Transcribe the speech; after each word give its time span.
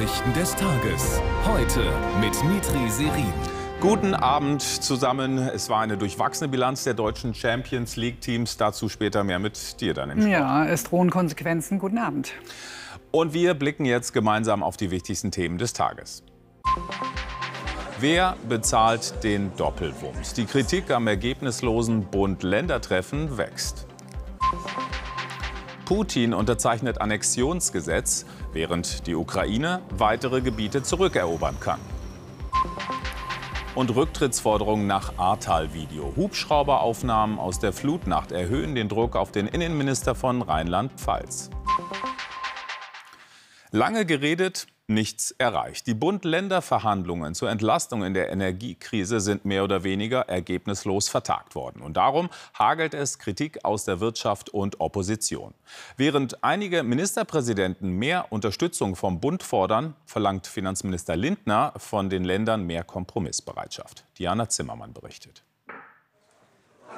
Nachrichten 0.00 0.32
des 0.32 0.56
Tages. 0.56 1.20
Heute 1.44 1.84
mit 2.20 2.32
Mitri 2.44 2.88
Serin. 2.88 3.34
Guten 3.82 4.14
Abend 4.14 4.62
zusammen. 4.62 5.36
Es 5.36 5.68
war 5.68 5.82
eine 5.82 5.98
durchwachsene 5.98 6.48
Bilanz 6.48 6.84
der 6.84 6.94
deutschen 6.94 7.34
Champions 7.34 7.96
League-Teams. 7.96 8.56
Dazu 8.56 8.88
später 8.88 9.24
mehr 9.24 9.38
mit 9.38 9.78
dir 9.82 9.92
dann 9.92 10.08
im 10.08 10.20
Sport. 10.22 10.32
Ja, 10.32 10.64
es 10.64 10.84
drohen 10.84 11.10
Konsequenzen. 11.10 11.78
Guten 11.78 11.98
Abend. 11.98 12.32
Und 13.10 13.34
wir 13.34 13.52
blicken 13.52 13.84
jetzt 13.84 14.14
gemeinsam 14.14 14.62
auf 14.62 14.78
die 14.78 14.90
wichtigsten 14.90 15.32
Themen 15.32 15.58
des 15.58 15.74
Tages. 15.74 16.22
Wer 17.98 18.38
bezahlt 18.48 19.22
den 19.22 19.54
Doppelwumms? 19.58 20.32
Die 20.32 20.46
Kritik 20.46 20.90
am 20.90 21.08
ergebnislosen 21.08 22.06
Bund-Länder-Treffen 22.06 23.36
wächst. 23.36 23.86
Putin 25.90 26.34
unterzeichnet 26.34 27.00
Annexionsgesetz, 27.00 28.24
während 28.52 29.08
die 29.08 29.16
Ukraine 29.16 29.82
weitere 29.90 30.40
Gebiete 30.40 30.84
zurückerobern 30.84 31.58
kann. 31.58 31.80
Und 33.74 33.96
Rücktrittsforderungen 33.96 34.86
nach 34.86 35.18
Ahrtal-Video. 35.18 36.12
Hubschrauberaufnahmen 36.14 37.40
aus 37.40 37.58
der 37.58 37.72
Flutnacht 37.72 38.30
erhöhen 38.30 38.76
den 38.76 38.88
Druck 38.88 39.16
auf 39.16 39.32
den 39.32 39.48
Innenminister 39.48 40.14
von 40.14 40.42
Rheinland-Pfalz. 40.42 41.50
Lange 43.72 44.06
geredet, 44.06 44.68
nichts 44.90 45.30
erreicht. 45.38 45.86
Die 45.86 45.94
Bund-Länder-Verhandlungen 45.94 47.34
zur 47.34 47.48
Entlastung 47.48 48.04
in 48.04 48.12
der 48.12 48.30
Energiekrise 48.30 49.20
sind 49.20 49.44
mehr 49.46 49.64
oder 49.64 49.84
weniger 49.84 50.28
ergebnislos 50.28 51.08
vertagt 51.08 51.54
worden. 51.54 51.80
Und 51.80 51.96
darum 51.96 52.28
hagelt 52.58 52.92
es 52.92 53.18
Kritik 53.18 53.64
aus 53.64 53.84
der 53.84 54.00
Wirtschaft 54.00 54.50
und 54.50 54.80
Opposition. 54.80 55.54
Während 55.96 56.44
einige 56.44 56.82
Ministerpräsidenten 56.82 57.90
mehr 57.92 58.30
Unterstützung 58.30 58.96
vom 58.96 59.20
Bund 59.20 59.42
fordern, 59.42 59.94
verlangt 60.04 60.46
Finanzminister 60.46 61.16
Lindner 61.16 61.72
von 61.76 62.10
den 62.10 62.24
Ländern 62.24 62.64
mehr 62.66 62.84
Kompromissbereitschaft. 62.84 64.04
Diana 64.18 64.48
Zimmermann 64.48 64.92
berichtet. 64.92 65.44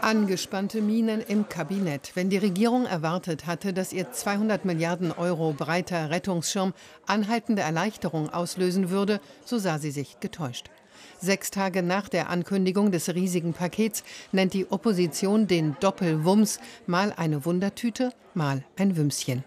Angespannte 0.03 0.83
Minen 0.83 1.21
im 1.21 1.49
Kabinett. 1.49 2.11
Wenn 2.15 2.29
die 2.29 2.37
Regierung 2.37 2.87
erwartet 2.87 3.47
hatte, 3.47 3.73
dass 3.73 3.93
ihr 3.93 4.11
200 4.11 4.65
Milliarden 4.65 5.13
Euro 5.13 5.53
breiter 5.53 6.11
Rettungsschirm 6.11 6.75
anhaltende 7.07 7.63
Erleichterung 7.63 8.29
auslösen 8.29 8.91
würde, 8.91 9.21
so 9.45 9.59
sah 9.59 9.79
sie 9.79 9.93
sich 9.93 10.19
getäuscht. 10.19 10.71
Sechs 11.21 11.53
Tage 11.53 11.85
nach 11.85 12.09
der 12.09 12.31
Ankündigung 12.31 12.91
des 12.91 13.15
riesigen 13.15 13.53
Pakets 13.53 14.03
nennt 14.33 14.55
die 14.55 14.69
Opposition 14.73 15.47
den 15.47 15.77
Doppelwumms 15.79 16.59
mal 16.89 17.15
eine 17.17 17.45
Wundertüte, 17.45 18.13
mal 18.35 18.65
ein 18.77 18.97
Wümschen. 18.97 19.45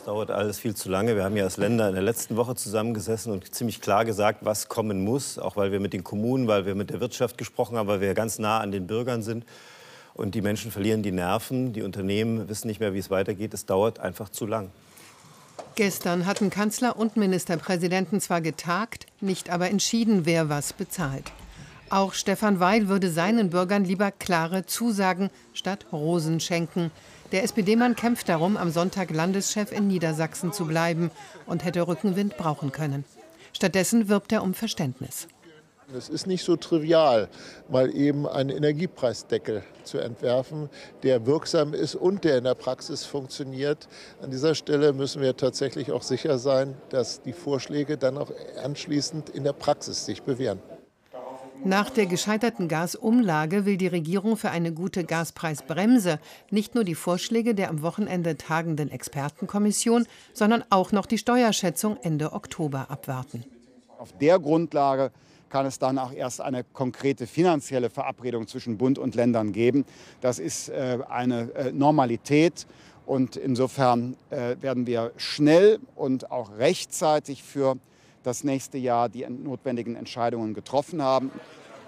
Das 0.00 0.06
dauert 0.06 0.30
alles 0.30 0.58
viel 0.58 0.74
zu 0.74 0.88
lange. 0.88 1.14
Wir 1.14 1.24
haben 1.24 1.36
ja 1.36 1.44
als 1.44 1.58
Länder 1.58 1.86
in 1.86 1.92
der 1.92 2.02
letzten 2.02 2.38
Woche 2.38 2.54
zusammengesessen 2.54 3.34
und 3.34 3.54
ziemlich 3.54 3.82
klar 3.82 4.06
gesagt, 4.06 4.38
was 4.46 4.70
kommen 4.70 5.04
muss, 5.04 5.38
auch 5.38 5.56
weil 5.56 5.72
wir 5.72 5.78
mit 5.78 5.92
den 5.92 6.04
Kommunen, 6.04 6.48
weil 6.48 6.64
wir 6.64 6.74
mit 6.74 6.88
der 6.88 7.00
Wirtschaft 7.00 7.36
gesprochen 7.36 7.76
haben, 7.76 7.86
weil 7.86 8.00
wir 8.00 8.14
ganz 8.14 8.38
nah 8.38 8.60
an 8.60 8.72
den 8.72 8.86
Bürgern 8.86 9.22
sind. 9.22 9.44
Und 10.14 10.34
die 10.34 10.40
Menschen 10.40 10.70
verlieren 10.70 11.02
die 11.02 11.12
Nerven, 11.12 11.74
die 11.74 11.82
Unternehmen 11.82 12.48
wissen 12.48 12.66
nicht 12.66 12.80
mehr, 12.80 12.94
wie 12.94 12.98
es 12.98 13.10
weitergeht. 13.10 13.52
Es 13.52 13.66
dauert 13.66 13.98
einfach 14.00 14.30
zu 14.30 14.46
lang. 14.46 14.70
Gestern 15.74 16.24
hatten 16.24 16.48
Kanzler 16.48 16.96
und 16.96 17.18
Ministerpräsidenten 17.18 18.22
zwar 18.22 18.40
getagt, 18.40 19.04
nicht 19.20 19.50
aber 19.50 19.68
entschieden, 19.68 20.24
wer 20.24 20.48
was 20.48 20.72
bezahlt. 20.72 21.30
Auch 21.90 22.14
Stefan 22.14 22.58
Weil 22.58 22.88
würde 22.88 23.10
seinen 23.10 23.50
Bürgern 23.50 23.84
lieber 23.84 24.12
klare 24.12 24.64
Zusagen 24.64 25.28
statt 25.52 25.84
Rosen 25.92 26.40
schenken. 26.40 26.90
Der 27.32 27.44
SPD-Mann 27.44 27.94
kämpft 27.94 28.28
darum, 28.28 28.56
am 28.56 28.70
Sonntag 28.70 29.10
Landeschef 29.10 29.70
in 29.70 29.86
Niedersachsen 29.86 30.52
zu 30.52 30.66
bleiben 30.66 31.12
und 31.46 31.64
hätte 31.64 31.86
Rückenwind 31.86 32.36
brauchen 32.36 32.72
können. 32.72 33.04
Stattdessen 33.52 34.08
wirbt 34.08 34.32
er 34.32 34.42
um 34.42 34.52
Verständnis. 34.52 35.28
Es 35.96 36.08
ist 36.08 36.26
nicht 36.26 36.44
so 36.44 36.56
trivial, 36.56 37.28
mal 37.68 37.94
eben 37.94 38.28
einen 38.28 38.50
Energiepreisdeckel 38.50 39.64
zu 39.82 39.98
entwerfen, 39.98 40.68
der 41.02 41.26
wirksam 41.26 41.74
ist 41.74 41.96
und 41.96 42.22
der 42.22 42.38
in 42.38 42.44
der 42.44 42.54
Praxis 42.54 43.04
funktioniert. 43.04 43.88
An 44.22 44.30
dieser 44.30 44.54
Stelle 44.54 44.92
müssen 44.92 45.20
wir 45.20 45.36
tatsächlich 45.36 45.90
auch 45.90 46.02
sicher 46.02 46.38
sein, 46.38 46.76
dass 46.90 47.22
die 47.22 47.32
Vorschläge 47.32 47.96
dann 47.96 48.18
auch 48.18 48.30
anschließend 48.62 49.30
in 49.30 49.42
der 49.42 49.52
Praxis 49.52 50.04
sich 50.06 50.22
bewähren. 50.22 50.60
Nach 51.64 51.90
der 51.90 52.06
gescheiterten 52.06 52.68
Gasumlage 52.68 53.66
will 53.66 53.76
die 53.76 53.86
Regierung 53.86 54.38
für 54.38 54.50
eine 54.50 54.72
gute 54.72 55.04
Gaspreisbremse 55.04 56.18
nicht 56.50 56.74
nur 56.74 56.84
die 56.84 56.94
Vorschläge 56.94 57.54
der 57.54 57.68
am 57.68 57.82
Wochenende 57.82 58.36
tagenden 58.38 58.90
Expertenkommission, 58.90 60.06
sondern 60.32 60.64
auch 60.70 60.92
noch 60.92 61.04
die 61.04 61.18
Steuerschätzung 61.18 61.98
Ende 62.02 62.32
Oktober 62.32 62.90
abwarten. 62.90 63.44
Auf 63.98 64.12
der 64.18 64.38
Grundlage 64.38 65.10
kann 65.50 65.66
es 65.66 65.78
dann 65.78 65.98
auch 65.98 66.12
erst 66.12 66.40
eine 66.40 66.64
konkrete 66.64 67.26
finanzielle 67.26 67.90
Verabredung 67.90 68.46
zwischen 68.46 68.78
Bund 68.78 68.98
und 68.98 69.14
Ländern 69.14 69.52
geben. 69.52 69.84
Das 70.22 70.38
ist 70.38 70.70
äh, 70.70 70.98
eine 71.10 71.52
äh, 71.54 71.72
Normalität. 71.72 72.66
Und 73.04 73.36
insofern 73.36 74.16
äh, 74.30 74.56
werden 74.60 74.86
wir 74.86 75.12
schnell 75.16 75.80
und 75.96 76.30
auch 76.30 76.56
rechtzeitig 76.58 77.42
für 77.42 77.76
das 78.22 78.44
nächste 78.44 78.78
Jahr 78.78 79.08
die 79.08 79.26
notwendigen 79.28 79.96
Entscheidungen 79.96 80.54
getroffen 80.54 81.02
haben. 81.02 81.30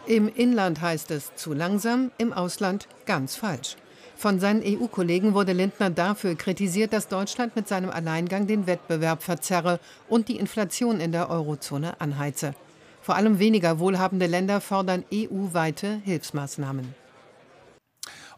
Im 0.06 0.28
Inland 0.28 0.80
heißt 0.80 1.10
es 1.10 1.34
zu 1.36 1.52
langsam, 1.52 2.10
im 2.18 2.32
Ausland 2.32 2.88
ganz 3.06 3.36
falsch. 3.36 3.76
Von 4.16 4.40
seinen 4.40 4.62
EU-Kollegen 4.64 5.34
wurde 5.34 5.52
Lindner 5.52 5.90
dafür 5.90 6.34
kritisiert, 6.36 6.92
dass 6.92 7.08
Deutschland 7.08 7.56
mit 7.56 7.66
seinem 7.66 7.90
Alleingang 7.90 8.46
den 8.46 8.66
Wettbewerb 8.66 9.22
verzerre 9.22 9.80
und 10.08 10.28
die 10.28 10.36
Inflation 10.36 11.00
in 11.00 11.12
der 11.12 11.28
Eurozone 11.28 12.00
anheize. 12.00 12.54
Vor 13.00 13.16
allem 13.16 13.40
weniger 13.40 13.80
wohlhabende 13.80 14.26
Länder 14.26 14.60
fordern 14.60 15.04
EU-weite 15.12 16.00
Hilfsmaßnahmen. 16.04 17.01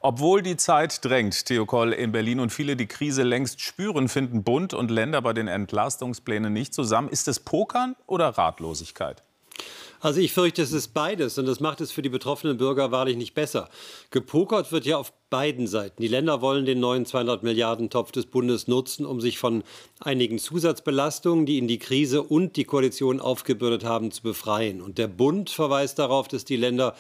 Obwohl 0.06 0.42
die 0.42 0.58
Zeit 0.58 1.02
drängt, 1.02 1.46
Theo 1.46 1.64
Koll 1.64 1.94
in 1.94 2.12
Berlin 2.12 2.38
und 2.38 2.52
viele 2.52 2.76
die 2.76 2.84
Krise 2.84 3.22
längst 3.22 3.62
spüren, 3.62 4.10
finden 4.10 4.44
Bund 4.44 4.74
und 4.74 4.90
Länder 4.90 5.22
bei 5.22 5.32
den 5.32 5.48
Entlastungsplänen 5.48 6.52
nicht 6.52 6.74
zusammen. 6.74 7.08
Ist 7.08 7.26
es 7.26 7.40
Pokern 7.40 7.96
oder 8.06 8.28
Ratlosigkeit? 8.28 9.22
Also 10.00 10.20
ich 10.20 10.34
fürchte, 10.34 10.60
es 10.60 10.72
ist 10.72 10.88
beides 10.88 11.38
und 11.38 11.46
das 11.46 11.58
macht 11.58 11.80
es 11.80 11.90
für 11.90 12.02
die 12.02 12.10
betroffenen 12.10 12.58
Bürger 12.58 12.90
wahrlich 12.90 13.16
nicht 13.16 13.32
besser. 13.32 13.70
Gepokert 14.10 14.72
wird 14.72 14.84
ja 14.84 14.98
auf 14.98 15.14
beiden 15.30 15.66
Seiten. 15.66 16.02
Die 16.02 16.08
Länder 16.08 16.42
wollen 16.42 16.66
den 16.66 16.80
neuen 16.80 17.06
200 17.06 17.42
Milliarden 17.42 17.88
Topf 17.88 18.12
des 18.12 18.26
Bundes 18.26 18.68
nutzen, 18.68 19.06
um 19.06 19.22
sich 19.22 19.38
von 19.38 19.64
einigen 20.00 20.38
Zusatzbelastungen, 20.38 21.46
die 21.46 21.56
in 21.56 21.66
die 21.66 21.78
Krise 21.78 22.22
und 22.22 22.56
die 22.56 22.64
Koalition 22.64 23.20
aufgebürdet 23.20 23.84
haben, 23.84 24.10
zu 24.10 24.20
befreien. 24.20 24.82
Und 24.82 24.98
der 24.98 25.08
Bund 25.08 25.48
verweist 25.48 25.98
darauf, 25.98 26.28
dass 26.28 26.44
die 26.44 26.56
Länder 26.56 26.94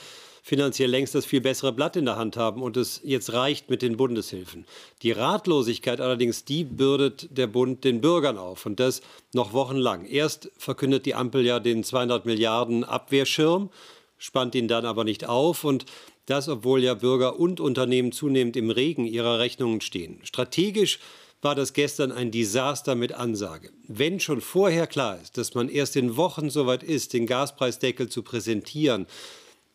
finanziell 0.44 0.90
längst 0.90 1.14
das 1.14 1.24
viel 1.24 1.40
bessere 1.40 1.72
Blatt 1.72 1.96
in 1.96 2.04
der 2.04 2.16
Hand 2.16 2.36
haben 2.36 2.62
und 2.62 2.76
es 2.76 3.00
jetzt 3.02 3.32
reicht 3.32 3.70
mit 3.70 3.80
den 3.80 3.96
Bundeshilfen. 3.96 4.66
Die 5.00 5.10
Ratlosigkeit 5.10 6.02
allerdings, 6.02 6.44
die 6.44 6.64
bürdet 6.64 7.36
der 7.36 7.46
Bund 7.46 7.82
den 7.82 8.02
Bürgern 8.02 8.36
auf 8.36 8.66
und 8.66 8.78
das 8.78 9.00
noch 9.32 9.54
wochenlang. 9.54 10.04
Erst 10.04 10.52
verkündet 10.58 11.06
die 11.06 11.14
Ampel 11.14 11.46
ja 11.46 11.60
den 11.60 11.82
200 11.82 12.26
Milliarden 12.26 12.84
Abwehrschirm, 12.84 13.70
spannt 14.18 14.54
ihn 14.54 14.68
dann 14.68 14.84
aber 14.84 15.04
nicht 15.04 15.26
auf 15.26 15.64
und 15.64 15.86
das, 16.26 16.50
obwohl 16.50 16.82
ja 16.82 16.92
Bürger 16.92 17.40
und 17.40 17.58
Unternehmen 17.58 18.12
zunehmend 18.12 18.58
im 18.58 18.68
Regen 18.68 19.06
ihrer 19.06 19.38
Rechnungen 19.38 19.80
stehen. 19.80 20.20
Strategisch 20.24 20.98
war 21.40 21.54
das 21.54 21.72
gestern 21.72 22.12
ein 22.12 22.30
Desaster 22.30 22.94
mit 22.94 23.14
Ansage. 23.14 23.70
Wenn 23.88 24.20
schon 24.20 24.42
vorher 24.42 24.86
klar 24.86 25.18
ist, 25.22 25.38
dass 25.38 25.54
man 25.54 25.70
erst 25.70 25.96
in 25.96 26.18
Wochen 26.18 26.50
soweit 26.50 26.82
ist, 26.82 27.14
den 27.14 27.26
Gaspreisdeckel 27.26 28.10
zu 28.10 28.22
präsentieren, 28.22 29.06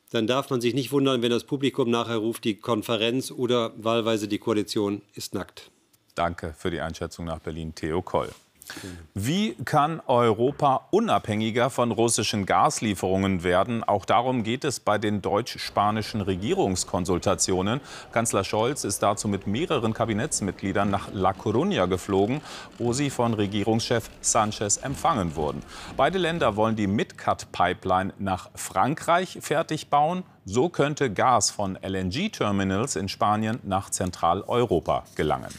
dann 0.09 0.27
darf 0.27 0.49
man 0.49 0.61
sich 0.61 0.73
nicht 0.73 0.91
wundern, 0.91 1.21
wenn 1.21 1.31
das 1.31 1.43
Publikum 1.43 1.89
nachher 1.89 2.17
ruft, 2.17 2.43
die 2.43 2.55
Konferenz 2.55 3.31
oder 3.31 3.71
wahlweise 3.77 4.27
die 4.27 4.39
Koalition 4.39 5.01
ist 5.13 5.33
nackt. 5.33 5.71
Danke 6.15 6.53
für 6.57 6.71
die 6.71 6.81
Einschätzung 6.81 7.25
nach 7.25 7.39
Berlin, 7.39 7.73
Theo 7.75 8.01
Koll. 8.01 8.29
Wie 9.13 9.55
kann 9.65 10.01
Europa 10.07 10.87
unabhängiger 10.91 11.69
von 11.69 11.91
russischen 11.91 12.45
Gaslieferungen 12.45 13.43
werden? 13.43 13.83
Auch 13.83 14.05
darum 14.05 14.43
geht 14.43 14.63
es 14.63 14.79
bei 14.79 14.97
den 14.97 15.21
deutsch-spanischen 15.21 16.21
Regierungskonsultationen. 16.21 17.81
Kanzler 18.11 18.43
Scholz 18.43 18.83
ist 18.83 19.03
dazu 19.03 19.27
mit 19.27 19.47
mehreren 19.47 19.93
Kabinettsmitgliedern 19.93 20.89
nach 20.89 21.09
La 21.11 21.31
Coruña 21.31 21.87
geflogen, 21.87 22.41
wo 22.77 22.93
sie 22.93 23.09
von 23.09 23.33
Regierungschef 23.33 24.09
Sanchez 24.21 24.77
empfangen 24.77 25.35
wurden. 25.35 25.63
Beide 25.97 26.17
Länder 26.17 26.55
wollen 26.55 26.75
die 26.75 26.87
Midcat-Pipeline 26.87 28.13
nach 28.19 28.49
Frankreich 28.55 29.39
fertig 29.41 29.89
bauen. 29.89 30.23
So 30.45 30.69
könnte 30.69 31.11
Gas 31.11 31.51
von 31.51 31.77
LNG-Terminals 31.81 32.95
in 32.95 33.09
Spanien 33.09 33.59
nach 33.63 33.89
Zentraleuropa 33.89 35.03
gelangen. 35.15 35.53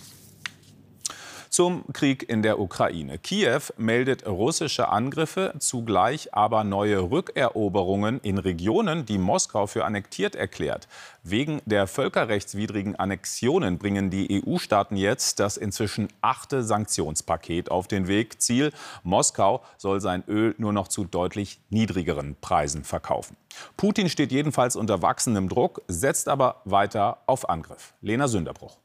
Zum 1.50 1.82
Krieg 1.92 2.28
in 2.28 2.42
der 2.42 2.60
Ukraine. 2.60 3.18
Kiew 3.18 3.60
meldet 3.76 4.24
russische 4.24 4.88
Angriffe, 4.88 5.52
zugleich 5.58 6.32
aber 6.32 6.62
neue 6.62 7.10
Rückeroberungen 7.10 8.20
in 8.20 8.38
Regionen, 8.38 9.04
die 9.04 9.18
Moskau 9.18 9.66
für 9.66 9.84
annektiert 9.84 10.36
erklärt. 10.36 10.86
Wegen 11.24 11.60
der 11.66 11.88
völkerrechtswidrigen 11.88 12.94
Annexionen 12.94 13.78
bringen 13.78 14.10
die 14.10 14.44
EU-Staaten 14.46 14.96
jetzt 14.96 15.40
das 15.40 15.56
inzwischen 15.56 16.06
achte 16.20 16.62
Sanktionspaket 16.62 17.68
auf 17.68 17.88
den 17.88 18.06
Weg. 18.06 18.40
Ziel, 18.40 18.72
Moskau 19.02 19.64
soll 19.76 20.00
sein 20.00 20.22
Öl 20.28 20.54
nur 20.56 20.72
noch 20.72 20.86
zu 20.86 21.04
deutlich 21.04 21.60
niedrigeren 21.68 22.36
Preisen 22.40 22.84
verkaufen. 22.84 23.36
Putin 23.76 24.08
steht 24.08 24.30
jedenfalls 24.30 24.76
unter 24.76 25.02
wachsendem 25.02 25.48
Druck, 25.48 25.82
setzt 25.88 26.28
aber 26.28 26.62
weiter 26.64 27.18
auf 27.26 27.50
Angriff. 27.50 27.92
Lena 28.02 28.28
Sünderbruch. 28.28 28.78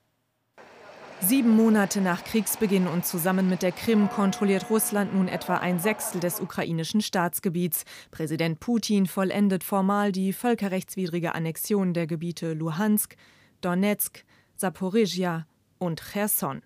Sieben 1.21 1.56
Monate 1.56 2.01
nach 2.01 2.23
Kriegsbeginn 2.23 2.88
und 2.88 3.06
zusammen 3.06 3.50
mit 3.50 3.62
der 3.62 3.71
Krim 3.71 4.09
kontrolliert 4.09 4.69
Russland 4.69 5.15
nun 5.15 5.27
etwa 5.27 5.57
ein 5.57 5.79
Sechstel 5.79 6.19
des 6.19 6.39
ukrainischen 6.39 7.01
Staatsgebiets. 7.01 7.83
Präsident 8.12 8.59
Putin 8.59 9.07
vollendet 9.07 9.63
formal 9.63 10.12
die 10.12 10.33
völkerrechtswidrige 10.33 11.33
Annexion 11.33 11.94
der 11.94 12.06
Gebiete 12.06 12.53
Luhansk, 12.53 13.15
Donetsk, 13.62 14.23
Saporizhia 14.56 15.47
und 15.79 16.01
Cherson. 16.12 16.62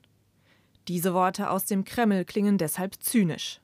Diese 0.88 1.14
Worte 1.14 1.52
aus 1.52 1.66
dem 1.66 1.86
Kreml 1.86 2.26
klingen 2.26 2.58
deshalb 2.58 2.96
zynisch. 3.02 3.62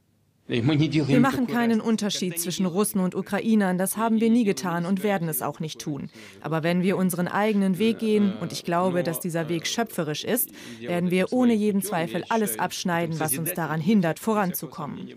Wir 0.48 1.20
machen 1.20 1.48
keinen 1.48 1.82
Unterschied 1.82 2.40
zwischen 2.40 2.68
Russen 2.68 3.00
und 3.00 3.16
Ukrainern, 3.16 3.80
das 3.80 3.98
haben 3.98 4.22
wir 4.22 4.30
nie 4.30 4.44
getan 4.44 4.86
und 4.86 5.02
werden 5.02 5.28
es 5.28 5.42
auch 5.42 5.60
nicht 5.60 5.80
tun. 5.80 6.12
Aber 6.42 6.62
wenn 6.62 6.84
wir 6.84 6.98
unseren 6.98 7.28
eigenen 7.28 7.80
Weg 7.80 7.98
gehen, 7.98 8.34
und 8.40 8.52
ich 8.52 8.64
glaube, 8.64 9.02
dass 9.02 9.20
dieser 9.20 9.50
Weg 9.50 9.66
schöpferisch 9.66 10.24
ist, 10.24 10.52
werden 10.80 11.10
wir 11.10 11.34
ohne 11.34 11.54
jeden 11.54 11.82
Zweifel 11.82 12.24
alles 12.30 12.60
abschneiden, 12.60 13.20
was 13.20 13.38
uns 13.40 13.54
daran 13.54 13.82
hindert, 13.82 14.20
voranzukommen. 14.20 15.10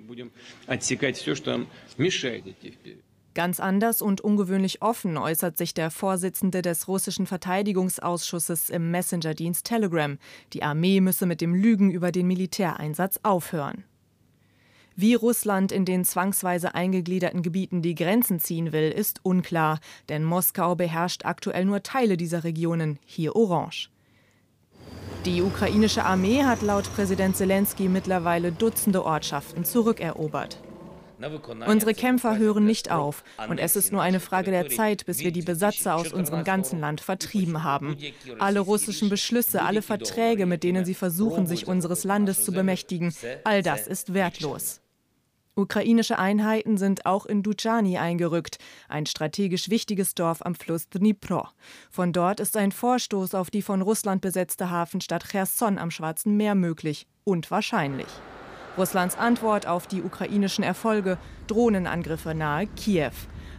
Ganz 3.35 3.61
anders 3.61 4.03
und 4.03 4.21
ungewöhnlich 4.23 4.83
offen 4.83 5.17
äußert 5.19 5.59
sich 5.59 5.75
der 5.75 5.91
Vorsitzende 5.91 6.63
des 6.63 6.89
russischen 6.89 7.27
Verteidigungsausschusses 7.27 8.71
im 8.71 8.91
Messenger-Dienst 8.91 9.65
Telegram. 9.67 10.19
Die 10.55 10.63
Armee 10.63 11.01
müsse 11.03 11.27
mit 11.27 11.43
dem 11.43 11.55
Lügen 11.55 11.91
über 11.91 12.11
den 12.11 12.27
Militäreinsatz 12.27 13.21
aufhören. 13.23 13.85
Wie 15.01 15.15
Russland 15.15 15.71
in 15.71 15.85
den 15.85 16.05
zwangsweise 16.05 16.75
eingegliederten 16.75 17.43
Gebieten 17.43 17.83
die 17.83 17.95
Grenzen 17.95 18.41
ziehen 18.41 18.73
will, 18.73 18.91
ist 18.91 19.21
unklar, 19.23 19.79
denn 20.09 20.25
Moskau 20.25 20.75
beherrscht 20.75 21.25
aktuell 21.25 21.67
nur 21.67 21.85
Teile 21.85 22.17
dieser 22.17 22.43
Regionen, 22.43 22.99
hier 23.07 23.37
orange. 23.37 23.91
Die 25.25 25.41
ukrainische 25.41 26.05
Armee 26.05 26.43
hat 26.43 26.63
laut 26.63 26.93
Präsident 26.97 27.37
Zelensky 27.37 27.89
mittlerweile 27.89 28.51
Dutzende 28.51 29.05
Ortschaften 29.05 29.65
zurückerobert. 29.65 30.59
Unsere 31.69 31.95
Kämpfer 31.95 32.37
hören 32.37 32.65
nicht 32.65 32.91
auf 32.91 33.23
und 33.49 33.59
es 33.59 33.77
ist 33.77 33.93
nur 33.93 34.03
eine 34.03 34.19
Frage 34.19 34.51
der 34.51 34.69
Zeit, 34.69 35.07
bis 35.07 35.21
wir 35.21 35.31
die 35.31 35.43
Besatzer 35.43 35.95
aus 35.95 36.13
unserem 36.13 36.43
ganzen 36.43 36.81
Land 36.81 37.01
vertrieben 37.03 37.63
haben. 37.63 37.97
Alle 38.41 38.59
russischen 38.59 39.11
Beschlüsse, 39.11 39.63
alle 39.63 39.83
Verträge, 39.83 40.45
mit 40.45 40.65
denen 40.65 40.85
sie 40.85 40.95
versuchen, 40.95 41.47
sich 41.47 41.69
unseres 41.69 42.03
Landes 42.03 42.45
zu 42.45 42.51
bemächtigen, 42.51 43.15
all 43.45 43.63
das 43.63 43.87
ist 43.87 44.13
wertlos. 44.13 44.81
Ukrainische 45.59 46.21
Einheiten 46.21 46.77
sind 46.77 47.05
auch 47.05 47.27
in 47.27 47.43
Dutschani 47.43 47.99
eingerückt, 47.99 48.59
ein 48.89 49.07
strategisch 49.07 49.71
wichtiges 49.71 50.15
Dorf 50.15 50.39
am 50.47 50.55
Fluss 50.55 50.89
Dnipro. 50.89 51.49
Von 51.91 52.13
dort 52.13 52.39
ist 52.39 52.57
ein 52.57 52.71
Vorstoß 52.71 53.35
auf 53.35 53.51
die 53.51 53.63
von 53.63 53.83
Russland 53.83 54.21
besetzte 54.21 54.71
Hafenstadt 54.71 55.29
Cherson 55.29 55.79
am 55.79 55.91
Schwarzen 55.91 56.37
Meer 56.37 56.55
möglich 56.55 57.09
und 57.25 57.51
wahrscheinlich. 57.51 58.07
Russlands 58.77 59.19
Antwort 59.19 59.67
auf 59.67 59.89
die 59.89 60.01
ukrainischen 60.01 60.63
Erfolge 60.63 61.19
Drohnenangriffe 61.49 62.37
nahe 62.37 62.69
Kiew. 62.69 63.11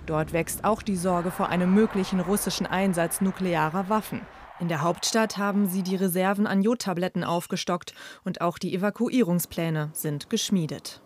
Dort 0.06 0.31
wächst 0.31 0.63
auch 0.63 0.81
die 0.81 0.96
Sorge 0.96 1.31
vor 1.31 1.50
einem 1.50 1.74
möglichen 1.74 2.22
russischen 2.22 2.66
Einsatz 2.66 3.19
nuklearer 3.19 3.90
Waffen. 3.90 4.22
In 4.62 4.69
der 4.69 4.84
Hauptstadt 4.84 5.38
haben 5.38 5.68
sie 5.68 5.84
die 5.84 5.98
Reserven 5.98 6.48
an 6.48 6.62
Jodtabletten 6.62 7.25
aufgestockt 7.25 7.94
und 8.24 8.40
auch 8.40 8.57
die 8.57 8.74
Evakuierungspläne 8.74 9.90
sind 9.92 10.30
geschmiedet. 10.30 11.01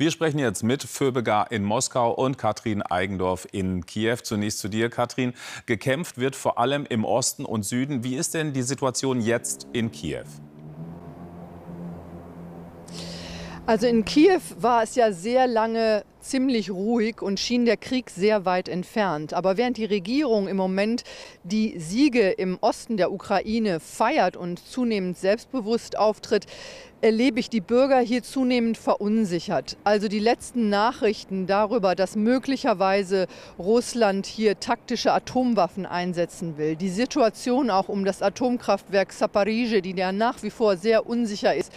Wir 0.00 0.12
sprechen 0.12 0.38
jetzt 0.38 0.62
mit 0.62 0.84
Föbegar 0.84 1.50
in 1.50 1.64
Moskau 1.64 2.12
und 2.12 2.38
Katrin 2.38 2.82
Eigendorf 2.82 3.48
in 3.50 3.84
Kiew. 3.84 4.18
Zunächst 4.22 4.60
zu 4.60 4.68
dir, 4.68 4.90
Katrin. 4.90 5.32
Gekämpft 5.66 6.18
wird 6.18 6.36
vor 6.36 6.56
allem 6.56 6.86
im 6.88 7.04
Osten 7.04 7.44
und 7.44 7.64
Süden. 7.64 8.04
Wie 8.04 8.14
ist 8.14 8.32
denn 8.32 8.52
die 8.52 8.62
Situation 8.62 9.20
jetzt 9.20 9.66
in 9.72 9.90
Kiew? 9.90 10.22
Also 13.66 13.88
in 13.88 14.04
Kiew 14.04 14.40
war 14.60 14.84
es 14.84 14.94
ja 14.94 15.10
sehr 15.10 15.48
lange 15.48 16.04
ziemlich 16.20 16.70
ruhig 16.70 17.22
und 17.22 17.40
schien 17.40 17.64
der 17.64 17.76
Krieg 17.76 18.10
sehr 18.10 18.44
weit 18.44 18.68
entfernt. 18.68 19.34
Aber 19.34 19.56
während 19.56 19.76
die 19.76 19.84
Regierung 19.84 20.48
im 20.48 20.56
Moment 20.56 21.04
die 21.44 21.78
Siege 21.78 22.30
im 22.30 22.58
Osten 22.60 22.96
der 22.96 23.12
Ukraine 23.12 23.80
feiert 23.80 24.36
und 24.36 24.58
zunehmend 24.58 25.18
selbstbewusst 25.18 25.98
auftritt, 25.98 26.46
erlebe 27.00 27.38
ich 27.38 27.48
die 27.48 27.60
Bürger 27.60 28.00
hier 28.00 28.22
zunehmend 28.22 28.76
verunsichert. 28.76 29.76
Also 29.84 30.08
die 30.08 30.18
letzten 30.18 30.68
Nachrichten 30.68 31.46
darüber, 31.46 31.94
dass 31.94 32.16
möglicherweise 32.16 33.26
Russland 33.58 34.26
hier 34.26 34.58
taktische 34.58 35.12
Atomwaffen 35.12 35.86
einsetzen 35.86 36.58
will, 36.58 36.74
die 36.74 36.88
Situation 36.88 37.70
auch 37.70 37.88
um 37.88 38.04
das 38.04 38.20
Atomkraftwerk 38.20 39.12
Saparije, 39.12 39.80
die 39.80 39.94
ja 39.96 40.10
nach 40.12 40.42
wie 40.42 40.50
vor 40.50 40.76
sehr 40.76 41.06
unsicher 41.06 41.54
ist, 41.54 41.72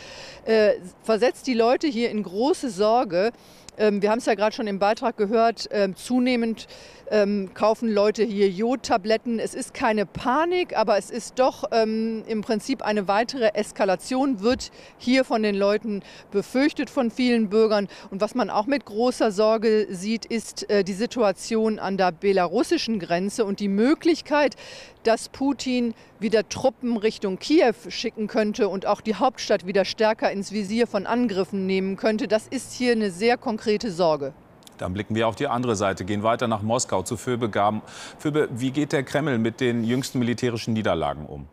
äh, 0.46 0.74
versetzt 1.04 1.46
die 1.46 1.54
Leute 1.54 1.88
hier 1.88 2.10
in 2.10 2.24
große 2.24 2.70
Sorge. 2.70 3.32
Ähm, 3.78 4.02
wir 4.02 4.12
haben 4.12 4.20
es 4.20 4.26
ja 4.26 4.36
gerade 4.36 4.56
schon 4.56 4.68
im 4.68 4.80
Beitrag 4.80 5.18
gehört, 5.18 5.68
ähm, 5.72 5.96
zunehmend 5.96 6.68
ähm, 7.12 7.54
kaufen 7.54 7.94
Leute 7.94 8.24
hier 8.24 8.50
Jodtabletten. 8.50 9.38
Es 9.38 9.54
ist 9.54 9.74
keine 9.74 10.06
Panik, 10.06 10.76
aber 10.76 10.98
es 10.98 11.12
ist 11.12 11.38
doch 11.38 11.66
ähm, 11.72 12.24
im 12.26 12.42
Prinzip 12.42 12.82
eine 12.82 13.08
weitere 13.08 13.50
Eskalation, 13.54 14.40
wird 14.40 14.72
hier 14.98 15.26
von 15.26 15.44
den 15.44 15.56
Leuten 15.56 16.02
befürchtet 16.32 16.90
von 16.90 17.12
vielen 17.12 17.50
Bürgern. 17.50 17.90
Und 18.10 18.22
was 18.22 18.34
man 18.34 18.50
auch 18.50 18.66
mit 18.66 18.86
großer 18.86 19.32
Sorge 19.32 19.88
sieht, 19.92 20.26
ist 20.26 20.70
äh, 20.70 20.84
die 20.84 20.94
Situation 20.94 21.78
an 21.78 21.98
der 21.98 22.14
belarussischen 22.14 22.98
Grenze 22.98 23.46
und 23.46 23.60
die 23.60 23.68
Möglichkeit, 23.68 24.56
dass 25.04 25.30
Putin 25.30 25.94
wieder 26.20 26.48
Truppen 26.48 26.96
Richtung 26.96 27.40
Kiew 27.40 27.74
schicken 27.90 28.28
könnte 28.28 28.70
und 28.70 28.86
auch 28.86 29.02
die 29.02 29.16
Hauptstadt 29.16 29.66
wieder 29.66 29.84
stärker 29.84 30.32
ins 30.32 30.52
Visier 30.52 30.88
von 30.88 31.06
Angriffen 31.06 31.66
nehmen 31.66 31.98
könnte. 31.98 32.28
Das 32.28 32.48
ist 32.48 32.72
hier 32.74 32.94
eine 32.94 33.12
sehr 33.12 33.38
konkrete 33.38 33.92
Sorge. 33.92 34.34
Dann 34.82 34.94
blicken 34.94 35.14
wir 35.14 35.28
auf 35.28 35.36
die 35.36 35.48
andere 35.48 35.76
Seite, 35.76 36.06
gehen 36.06 36.24
weiter 36.24 36.48
nach 36.48 36.64
Moskau 36.64 37.04
zu 37.04 37.16
Föbe. 37.16 37.52
Föbe, 38.18 38.50
wie 38.52 38.72
geht 38.72 38.94
der 38.94 39.04
Kreml 39.04 39.38
mit 39.38 39.62
den 39.62 39.84
jüngsten 39.84 40.18
militärischen 40.18 40.74
Niederlagen 40.74 41.28
um? 41.28 41.46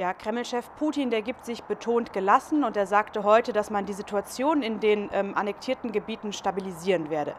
Ja, 0.00 0.14
Kreml-Chef 0.14 0.64
Putin, 0.78 1.10
der 1.10 1.20
gibt 1.20 1.44
sich 1.44 1.62
betont 1.64 2.14
gelassen 2.14 2.64
und 2.64 2.74
er 2.74 2.86
sagte 2.86 3.22
heute, 3.22 3.52
dass 3.52 3.68
man 3.68 3.84
die 3.84 3.92
Situation 3.92 4.62
in 4.62 4.80
den 4.80 5.10
ähm, 5.12 5.36
annektierten 5.36 5.92
Gebieten 5.92 6.32
stabilisieren 6.32 7.10
werde. 7.10 7.34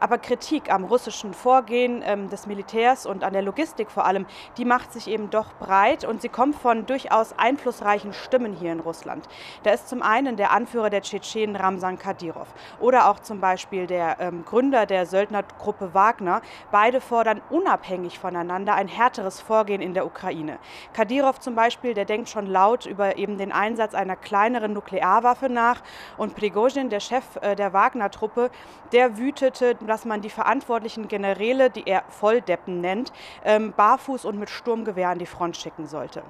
Aber 0.00 0.16
Kritik 0.16 0.72
am 0.72 0.84
russischen 0.84 1.34
Vorgehen 1.34 2.02
ähm, 2.06 2.30
des 2.30 2.46
Militärs 2.46 3.04
und 3.04 3.22
an 3.22 3.34
der 3.34 3.42
Logistik 3.42 3.90
vor 3.90 4.06
allem, 4.06 4.24
die 4.56 4.64
macht 4.64 4.94
sich 4.94 5.08
eben 5.08 5.28
doch 5.28 5.52
breit 5.58 6.06
und 6.06 6.22
sie 6.22 6.30
kommt 6.30 6.56
von 6.56 6.86
durchaus 6.86 7.34
einflussreichen 7.38 8.14
Stimmen 8.14 8.54
hier 8.54 8.72
in 8.72 8.80
Russland. 8.80 9.28
Da 9.64 9.72
ist 9.72 9.90
zum 9.90 10.00
einen 10.00 10.38
der 10.38 10.52
Anführer 10.52 10.88
der 10.88 11.02
Tschetschenen 11.02 11.54
Ramsan 11.54 11.98
Kadyrov 11.98 12.48
oder 12.80 13.10
auch 13.10 13.18
zum 13.18 13.42
Beispiel 13.42 13.86
der 13.86 14.16
ähm, 14.20 14.46
Gründer 14.46 14.86
der 14.86 15.04
Söldnergruppe 15.04 15.92
Wagner. 15.92 16.40
Beide 16.70 17.02
fordern 17.02 17.42
unabhängig 17.50 18.18
voneinander 18.18 18.74
ein 18.74 18.88
härteres 18.88 19.38
Vorgehen 19.38 19.82
in 19.82 19.92
der 19.92 20.06
Ukraine. 20.06 20.58
Kadyrov 20.94 21.40
zum 21.40 21.54
Beispiel, 21.54 21.92
der 21.92 22.05
denkt 22.06 22.28
schon 22.28 22.46
laut 22.46 22.86
über 22.86 23.18
eben 23.18 23.38
den 23.38 23.52
Einsatz 23.52 23.94
einer 23.94 24.16
kleineren 24.16 24.72
Nuklearwaffe 24.72 25.48
nach. 25.48 25.82
Und 26.16 26.34
Prigozhin, 26.34 26.88
der 26.88 27.00
Chef 27.00 27.24
äh, 27.40 27.56
der 27.56 27.72
Wagner-Truppe, 27.72 28.50
der 28.92 29.18
wütete, 29.18 29.74
dass 29.74 30.04
man 30.04 30.20
die 30.20 30.30
verantwortlichen 30.30 31.08
Generäle, 31.08 31.70
die 31.70 31.86
er 31.86 32.04
Volldeppen 32.08 32.80
nennt, 32.80 33.12
ähm, 33.44 33.72
barfuß 33.76 34.24
und 34.24 34.38
mit 34.38 34.50
Sturmgewehr 34.50 35.08
an 35.10 35.18
die 35.18 35.26
Front 35.26 35.56
schicken 35.56 35.86
sollte. 35.86 36.22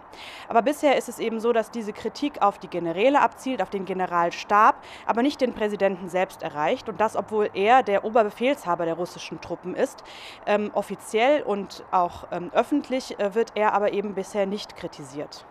Aber 0.48 0.62
bisher 0.62 0.96
ist 0.96 1.08
es 1.08 1.18
eben 1.18 1.40
so, 1.40 1.52
dass 1.52 1.70
diese 1.70 1.92
Kritik 1.92 2.42
auf 2.42 2.58
die 2.58 2.68
Generäle 2.68 3.20
abzielt, 3.20 3.62
auf 3.62 3.70
den 3.70 3.84
Generalstab, 3.84 4.82
aber 5.06 5.22
nicht 5.22 5.40
den 5.40 5.52
Präsidenten 5.52 6.08
selbst 6.08 6.42
erreicht. 6.42 6.88
Und 6.88 7.00
das, 7.00 7.16
obwohl 7.16 7.50
er 7.54 7.82
der 7.82 8.04
Oberbefehlshaber 8.04 8.84
der 8.84 8.94
russischen 8.94 9.40
Truppen 9.40 9.74
ist. 9.74 10.02
Ähm, 10.46 10.70
offiziell 10.74 11.42
und 11.42 11.84
auch 11.90 12.26
ähm, 12.30 12.50
öffentlich 12.52 13.18
äh, 13.18 13.34
wird 13.34 13.52
er 13.54 13.72
aber 13.74 13.92
eben 13.92 14.14
bisher 14.14 14.46
nicht 14.46 14.76
kritisiert. 14.76 15.44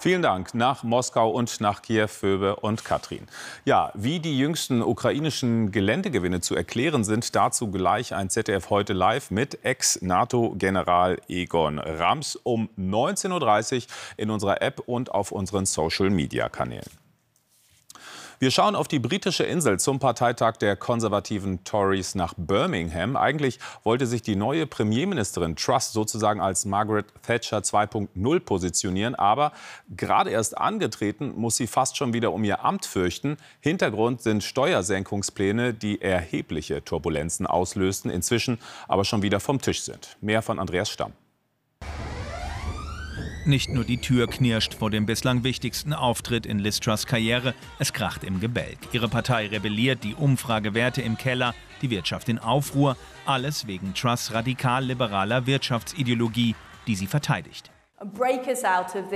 Vielen 0.00 0.22
Dank 0.22 0.54
nach 0.54 0.84
Moskau 0.84 1.28
und 1.30 1.60
nach 1.60 1.82
Kiew, 1.82 2.06
Phoebe 2.06 2.54
und 2.54 2.84
Katrin. 2.84 3.26
Ja, 3.64 3.90
wie 3.94 4.20
die 4.20 4.38
jüngsten 4.38 4.80
ukrainischen 4.80 5.72
Geländegewinne 5.72 6.40
zu 6.40 6.54
erklären 6.54 7.02
sind, 7.02 7.34
dazu 7.34 7.68
gleich 7.72 8.14
ein 8.14 8.30
ZDF 8.30 8.70
heute 8.70 8.92
live 8.92 9.32
mit 9.32 9.64
Ex-NATO-General 9.64 11.18
Egon 11.28 11.80
Rams 11.80 12.36
um 12.36 12.68
19.30 12.78 13.76
Uhr 13.76 13.82
in 14.16 14.30
unserer 14.30 14.62
App 14.62 14.80
und 14.86 15.10
auf 15.10 15.32
unseren 15.32 15.66
Social-Media-Kanälen. 15.66 17.07
Wir 18.40 18.52
schauen 18.52 18.76
auf 18.76 18.86
die 18.86 19.00
britische 19.00 19.42
Insel 19.42 19.80
zum 19.80 19.98
Parteitag 19.98 20.58
der 20.58 20.76
konservativen 20.76 21.64
Tories 21.64 22.14
nach 22.14 22.34
Birmingham. 22.36 23.16
Eigentlich 23.16 23.58
wollte 23.82 24.06
sich 24.06 24.22
die 24.22 24.36
neue 24.36 24.64
Premierministerin 24.64 25.56
Truss 25.56 25.92
sozusagen 25.92 26.40
als 26.40 26.64
Margaret 26.64 27.06
Thatcher 27.22 27.58
2.0 27.58 28.40
positionieren. 28.40 29.16
Aber 29.16 29.50
gerade 29.88 30.30
erst 30.30 30.56
angetreten, 30.56 31.32
muss 31.34 31.56
sie 31.56 31.66
fast 31.66 31.96
schon 31.96 32.12
wieder 32.12 32.32
um 32.32 32.44
ihr 32.44 32.64
Amt 32.64 32.86
fürchten. 32.86 33.38
Hintergrund 33.58 34.22
sind 34.22 34.44
Steuersenkungspläne, 34.44 35.74
die 35.74 36.00
erhebliche 36.00 36.84
Turbulenzen 36.84 37.44
auslösten, 37.44 38.08
inzwischen 38.08 38.60
aber 38.86 39.04
schon 39.04 39.22
wieder 39.22 39.40
vom 39.40 39.60
Tisch 39.60 39.82
sind. 39.82 40.16
Mehr 40.20 40.42
von 40.42 40.60
Andreas 40.60 40.90
Stamm. 40.90 41.12
Nicht 43.48 43.70
nur 43.70 43.84
die 43.84 43.96
Tür 43.96 44.26
knirscht 44.26 44.74
vor 44.74 44.90
dem 44.90 45.06
bislang 45.06 45.42
wichtigsten 45.42 45.94
Auftritt 45.94 46.44
in 46.44 46.58
Liz 46.58 46.80
Truss 46.80 47.06
Karriere, 47.06 47.54
es 47.78 47.94
kracht 47.94 48.22
im 48.22 48.40
Gebälk. 48.40 48.76
Ihre 48.92 49.08
Partei 49.08 49.46
rebelliert, 49.46 50.04
die 50.04 50.14
Umfragewerte 50.14 51.00
im 51.00 51.16
Keller, 51.16 51.54
die 51.80 51.88
Wirtschaft 51.88 52.28
in 52.28 52.38
Aufruhr, 52.38 52.98
alles 53.24 53.66
wegen 53.66 53.94
Truss 53.94 54.34
radikal-liberaler 54.34 55.46
Wirtschaftsideologie, 55.46 56.56
die 56.86 56.94
sie 56.94 57.06
verteidigt. 57.06 57.70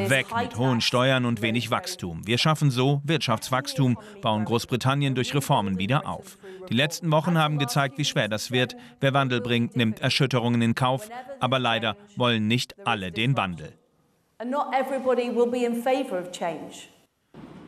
Weg 0.09 0.35
mit 0.35 0.57
hohen 0.57 0.81
Steuern 0.81 1.27
und 1.27 1.43
wenig 1.43 1.71
Wachstum. 1.71 2.27
Wir 2.27 2.39
schaffen 2.39 2.71
so 2.71 3.03
Wirtschaftswachstum, 3.05 3.99
bauen 4.23 4.47
Großbritannien 4.47 5.15
durch 5.15 5.35
Reformen 5.35 5.79
wieder 5.79 6.09
auf. 6.09 6.39
Die 6.71 6.75
letzten 6.75 7.13
Wochen 7.13 7.37
haben 7.37 7.59
gezeigt, 7.59 7.99
wie 7.99 8.07
schwer 8.07 8.29
das 8.29 8.51
wird. 8.51 8.77
Wer 8.99 9.13
Wandel 9.13 9.43
bringt, 9.43 9.77
nimmt 9.77 10.01
Erschütterungen 10.01 10.63
in 10.63 10.75
Kauf. 10.75 11.11
Aber 11.39 11.59
leider 11.59 11.99
wollen 12.17 12.47
nicht 12.47 12.75
alle 12.87 13.13
den 13.13 13.37
Wandel. 13.37 13.75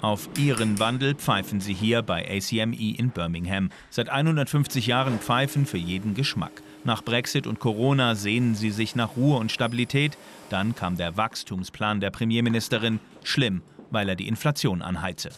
Auf 0.00 0.28
ihren 0.37 0.81
Wandel 0.81 1.14
pfeifen 1.14 1.61
sie 1.61 1.73
hier 1.73 2.02
bei 2.02 2.28
ACME 2.28 2.97
in 2.99 3.11
Birmingham. 3.11 3.71
Seit 3.90 4.09
150 4.09 4.88
Jahren 4.88 5.21
pfeifen 5.21 5.66
für 5.66 5.78
jeden 5.78 6.14
Geschmack. 6.14 6.62
Nach 6.83 7.04
Brexit 7.04 7.47
und 7.47 7.61
Corona 7.61 8.16
sehnen 8.16 8.57
sie 8.57 8.71
sich 8.71 8.97
nach 8.97 9.16
Ruhe 9.16 9.38
und 9.38 9.52
Stabilität. 9.52 10.19
Dann 10.50 10.75
kam 10.75 10.97
der 10.97 11.16
Wachstumsplan 11.16 12.00
der 12.00 12.11
Premierministerin. 12.11 12.99
Schlimm, 13.23 13.62
weil 13.90 14.09
er 14.09 14.16
die 14.16 14.26
Inflation 14.26 14.83
anheize. 14.83 15.31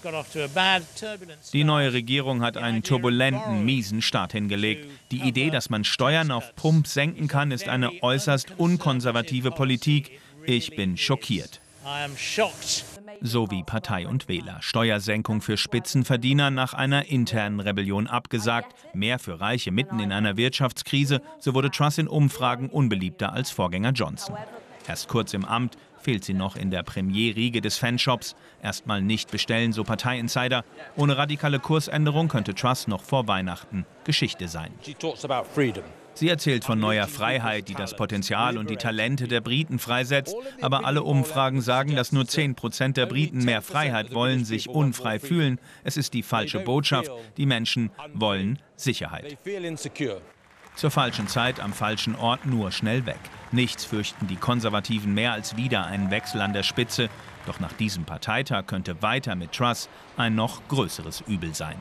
Die 1.52 1.64
neue 1.64 1.93
Regierung 1.93 2.43
hat 2.43 2.57
einen 2.57 2.83
turbulenten, 2.83 3.62
miesen 3.62 4.00
Start 4.00 4.33
hingelegt. 4.33 4.88
Die 5.11 5.21
Idee, 5.21 5.50
dass 5.50 5.69
man 5.69 5.85
Steuern 5.85 6.31
auf 6.31 6.57
Pump 6.57 6.87
senken 6.87 7.28
kann, 7.28 7.50
ist 7.50 7.69
eine 7.69 8.02
äußerst 8.02 8.55
unkonservative 8.57 9.50
Politik. 9.50 10.19
Ich 10.47 10.76
bin 10.76 10.97
schockiert. 10.97 11.61
So 13.21 13.50
wie 13.50 13.62
Partei 13.62 14.07
und 14.07 14.29
Wähler. 14.29 14.59
Steuersenkung 14.61 15.41
für 15.41 15.57
Spitzenverdiener 15.57 16.50
nach 16.50 16.75
einer 16.75 17.07
internen 17.07 17.61
Rebellion 17.61 18.07
abgesagt. 18.07 18.75
Mehr 18.95 19.19
für 19.19 19.41
Reiche 19.41 19.71
mitten 19.71 20.00
in 20.00 20.12
einer 20.12 20.37
Wirtschaftskrise. 20.37 21.23
So 21.38 21.55
wurde 21.55 21.71
Truss 21.71 21.99
in 21.99 22.09
Umfragen 22.09 22.69
unbeliebter 22.69 23.33
als 23.33 23.50
Vorgänger 23.50 23.93
Johnson. 23.93 24.37
Erst 24.88 25.09
kurz 25.09 25.35
im 25.35 25.45
Amt 25.45 25.76
fehlt 25.99 26.25
sie 26.25 26.35
noch 26.35 26.55
in 26.55 26.71
der 26.71 26.85
Premierriege 26.85 27.61
des 27.61 27.79
Fanshops. 27.79 28.37
Erstmal 28.62 29.03
nicht 29.03 29.31
bestellen, 29.31 29.73
so 29.73 29.83
Parteiinsider. 29.83 30.65
Ohne 30.97 31.17
radikale 31.17 31.59
Kursänderung 31.59 32.29
könnte 32.29 32.55
Truss 32.55 32.87
noch 32.87 33.03
vor 33.03 33.26
Weihnachten 33.26 33.85
Geschichte 34.05 34.47
sein. 34.47 34.73
Sie 36.16 36.30
erzählt 36.30 36.64
von 36.64 36.80
neuer 36.80 37.06
Freiheit, 37.08 37.68
die 37.68 37.75
das 37.75 37.94
Potenzial 37.94 38.56
und 38.56 38.70
die 38.70 38.76
Talente 38.76 39.28
der 39.28 39.42
Briten 39.42 39.78
freisetzt. 39.78 40.35
Aber 40.62 40.87
alle 40.87 41.02
Umfragen 41.02 41.61
sagen, 41.61 41.94
dass 41.94 42.11
nur 42.11 42.26
10 42.26 42.54
Prozent 42.54 42.96
der 42.96 43.04
Briten 43.04 43.44
mehr 43.44 43.61
Freiheit 43.61 44.14
wollen, 44.14 44.46
sich 44.46 44.70
unfrei 44.70 45.18
fühlen. 45.18 45.61
Es 45.85 45.99
ist 45.99 46.14
die 46.14 46.23
falsche 46.23 46.61
Botschaft. 46.61 47.11
Die 47.37 47.44
Menschen 47.44 47.90
wollen 48.14 48.58
Sicherheit. 48.76 49.37
Zur 50.75 50.90
falschen 50.90 51.28
Zeit, 51.28 51.61
am 51.61 51.75
falschen 51.75 52.14
Ort, 52.16 52.46
nur 52.46 52.73
schnell 52.73 53.04
weg. 53.04 53.20
Nichts 53.52 53.85
fürchten 53.85 54.26
die 54.26 54.37
Konservativen 54.37 55.12
mehr 55.12 55.32
als 55.32 55.58
wieder 55.58 55.85
einen 55.85 56.11
Wechsel 56.11 56.40
an 56.40 56.54
der 56.54 56.62
Spitze. 56.62 57.11
Doch 57.44 57.61
nach 57.61 57.75
diesem 57.75 58.04
Parteitag 58.04 58.66
könnte 58.66 59.02
weiter 59.02 59.35
mit 59.35 59.52
Truss 59.52 59.90
ein 60.16 60.35
noch 60.35 60.66
größeres 60.68 61.25
Übel 61.26 61.54
sein. 61.54 61.76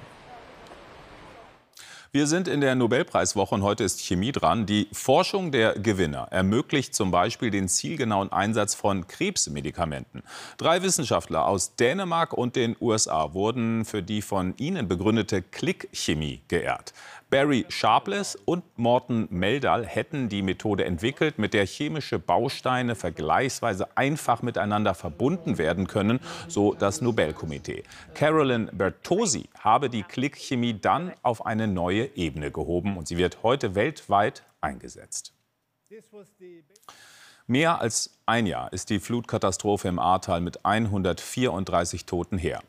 Wir 2.16 2.28
sind 2.28 2.48
in 2.48 2.62
der 2.62 2.76
Nobelpreiswoche 2.76 3.56
und 3.56 3.64
heute 3.64 3.84
ist 3.84 4.00
Chemie 4.00 4.32
dran. 4.32 4.66
Die 4.66 4.88
Forschung 4.94 5.52
der 5.52 5.74
Gewinner 5.74 6.30
ermöglicht 6.32 6.96
zum 6.96 7.12
Beispiel 7.12 7.52
den 7.52 7.68
zielgenauen 7.68 8.32
Einsatz 8.32 8.74
von 8.74 9.06
Krebsmedikamenten. 9.06 10.24
Drei 10.56 10.82
Wissenschaftler 10.82 11.46
aus 11.46 11.76
Dänemark 11.76 12.32
und 12.32 12.56
den 12.56 12.78
USA 12.80 13.34
wurden 13.34 13.84
für 13.84 14.02
die 14.02 14.22
von 14.22 14.54
ihnen 14.56 14.88
begründete 14.88 15.42
Klickchemie 15.42 16.40
geehrt. 16.48 16.94
Barry 17.32 17.66
Sharpless 17.68 18.38
und 18.46 18.64
Morten 18.78 19.28
Meldal 19.30 19.86
hätten 19.86 20.30
die 20.30 20.42
Methode 20.42 20.86
entwickelt, 20.86 21.38
mit 21.40 21.54
der 21.54 21.66
chemische 21.66 22.20
Bausteine 22.20 22.96
vergleichsweise 22.96 23.90
einfach 23.98 24.42
miteinander 24.42 24.94
verbunden 24.94 25.58
werden 25.58 25.88
können, 25.88 26.20
so 26.48 26.76
das 26.76 27.02
Nobelkomitee. 27.02 27.84
Carolyn 28.14 28.70
Bertosi 28.72 29.50
habe 29.60 29.90
die 29.90 30.04
Klickchemie 30.04 30.80
dann 30.80 31.12
auf 31.24 31.46
eine 31.46 31.68
neue 31.68 32.05
Ebene 32.16 32.52
gehoben 32.52 32.98
und 32.98 33.08
sie 33.08 33.18
wird 33.18 33.44
heute 33.44 33.76
weltweit 33.76 34.44
eingesetzt. 34.62 35.34
Mehr 37.48 37.80
als 37.80 38.18
ein 38.26 38.48
Jahr 38.48 38.74
ist 38.74 38.90
die 38.90 39.00
Flutkatastrophe 39.00 39.88
im 39.88 40.00
Ahrtal 40.00 40.42
mit 40.42 40.66
134 40.66 42.06
Toten 42.06 42.40
her. 42.40 42.64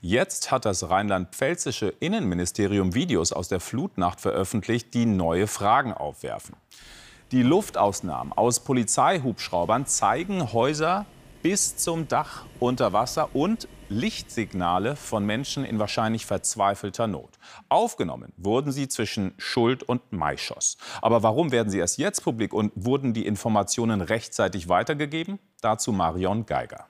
Jetzt 0.00 0.50
hat 0.50 0.64
das 0.64 0.88
rheinland-pfälzische 0.88 1.88
Innenministerium 2.00 2.94
Videos 2.94 3.32
aus 3.32 3.48
der 3.48 3.60
Flutnacht 3.60 4.20
veröffentlicht, 4.20 4.94
die 4.94 5.04
neue 5.04 5.46
Fragen 5.46 5.92
aufwerfen. 5.92 6.56
Die 7.30 7.42
Luftausnahmen 7.42 8.32
aus 8.32 8.60
Polizeihubschraubern 8.60 9.86
zeigen 9.86 10.52
Häuser 10.52 11.06
bis 11.42 11.76
zum 11.76 12.08
Dach 12.08 12.44
unter 12.60 12.92
Wasser 12.92 13.34
und 13.34 13.68
Lichtsignale 13.88 14.96
von 14.96 15.26
Menschen 15.26 15.64
in 15.64 15.78
wahrscheinlich 15.78 16.24
verzweifelter 16.24 17.06
Not. 17.06 17.30
Aufgenommen 17.68 18.32
wurden 18.36 18.72
sie 18.72 18.88
zwischen 18.88 19.34
Schuld 19.36 19.82
und 19.82 20.12
Maischoss. 20.12 20.78
Aber 21.02 21.22
warum 21.22 21.52
werden 21.52 21.68
sie 21.68 21.78
erst 21.78 21.98
jetzt 21.98 22.22
publik 22.22 22.54
und 22.54 22.72
wurden 22.74 23.12
die 23.12 23.26
Informationen 23.26 24.00
rechtzeitig 24.00 24.68
weitergegeben? 24.68 25.38
Dazu 25.60 25.92
Marion 25.92 26.46
Geiger. 26.46 26.86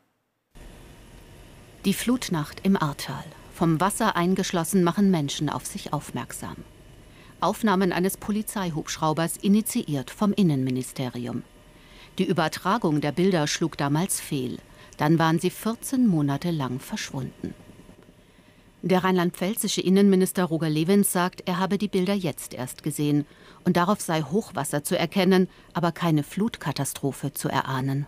Die 1.85 1.95
Flutnacht 1.95 2.61
im 2.63 2.81
Ahrtal. 2.81 3.25
Vom 3.55 3.81
Wasser 3.81 4.17
eingeschlossen 4.17 4.85
machen 4.85 5.11
Menschen 5.11 5.49
auf 5.49 5.67
sich 5.67 5.93
aufmerksam. 5.93 6.57
Aufnahmen 7.41 7.93
eines 7.93 8.17
Polizeihubschraubers 8.17 9.37
initiiert 9.37 10.11
vom 10.11 10.33
Innenministerium. 10.33 11.43
Die 12.19 12.25
Übertragung 12.25 13.01
der 13.01 13.13
Bilder 13.13 13.47
schlug 13.47 13.79
damals 13.79 14.21
fehl. 14.21 14.59
Dann 14.99 15.19
waren 15.19 15.39
sie 15.39 15.51
14 15.51 16.07
Monate 16.07 16.51
lang 16.51 16.79
verschwunden. 16.79 17.55
Der 18.83 19.05
rheinland-pfälzische 19.05 19.81
Innenminister 19.81 20.45
Roger 20.45 20.69
Lewins 20.69 21.13
sagt, 21.13 21.45
er 21.47 21.59
habe 21.59 21.79
die 21.79 21.89
Bilder 21.89 22.15
jetzt 22.15 22.53
erst 22.53 22.83
gesehen 22.83 23.27
und 23.65 23.77
darauf 23.77 24.01
sei 24.01 24.23
Hochwasser 24.23 24.83
zu 24.83 24.99
erkennen, 24.99 25.49
aber 25.73 25.93
keine 25.93 26.25
Flutkatastrophe 26.25 27.33
zu 27.33 27.49
erahnen. 27.49 28.07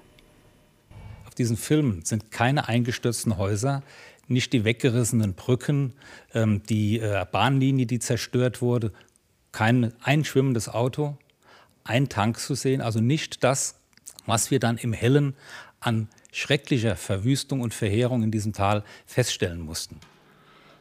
Auf 1.26 1.34
diesen 1.36 1.56
Filmen 1.56 2.04
sind 2.04 2.32
keine 2.32 2.68
eingestürzten 2.68 3.38
Häuser, 3.38 3.84
nicht 4.26 4.52
die 4.52 4.64
weggerissenen 4.64 5.34
Brücken, 5.34 5.94
ähm, 6.34 6.62
die 6.68 6.98
äh, 6.98 7.24
Bahnlinie, 7.30 7.86
die 7.86 8.00
zerstört 8.00 8.60
wurde, 8.60 8.92
kein 9.52 9.92
einschwimmendes 10.02 10.68
Auto, 10.68 11.16
ein 11.84 12.08
Tank 12.08 12.38
zu 12.40 12.54
sehen, 12.56 12.80
also 12.80 13.00
nicht 13.00 13.44
das, 13.44 13.76
was 14.26 14.50
wir 14.50 14.58
dann 14.58 14.76
im 14.76 14.92
Hellen 14.92 15.34
an 15.80 16.08
schrecklicher 16.32 16.96
Verwüstung 16.96 17.60
und 17.60 17.74
Verheerung 17.74 18.22
in 18.22 18.30
diesem 18.30 18.52
Tal 18.52 18.84
feststellen 19.06 19.60
mussten. 19.60 20.00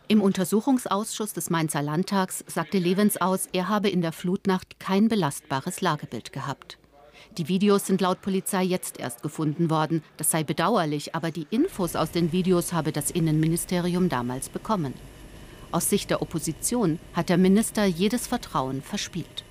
Im 0.07 0.21
Untersuchungsausschuss 0.21 1.33
des 1.33 1.49
Mainzer 1.49 1.81
Landtags 1.81 2.43
sagte 2.47 2.77
Levens 2.77 3.17
aus, 3.17 3.47
er 3.53 3.69
habe 3.69 3.89
in 3.89 4.01
der 4.01 4.11
Flutnacht 4.11 4.79
kein 4.79 5.07
belastbares 5.07 5.81
Lagebild 5.81 6.33
gehabt. 6.33 6.77
Die 7.37 7.47
Videos 7.47 7.87
sind 7.87 8.01
laut 8.01 8.21
Polizei 8.21 8.63
jetzt 8.63 8.99
erst 8.99 9.23
gefunden 9.23 9.69
worden. 9.69 10.03
Das 10.17 10.29
sei 10.29 10.43
bedauerlich, 10.43 11.15
aber 11.15 11.31
die 11.31 11.47
Infos 11.49 11.95
aus 11.95 12.11
den 12.11 12.31
Videos 12.31 12.73
habe 12.73 12.91
das 12.91 13.11
Innenministerium 13.11 14.09
damals 14.09 14.49
bekommen. 14.49 14.93
Aus 15.71 15.89
Sicht 15.89 16.11
der 16.11 16.21
Opposition 16.21 16.99
hat 17.13 17.29
der 17.29 17.39
Minister 17.39 17.85
jedes 17.85 18.27
Vertrauen 18.27 18.83
verspielt. 18.83 19.43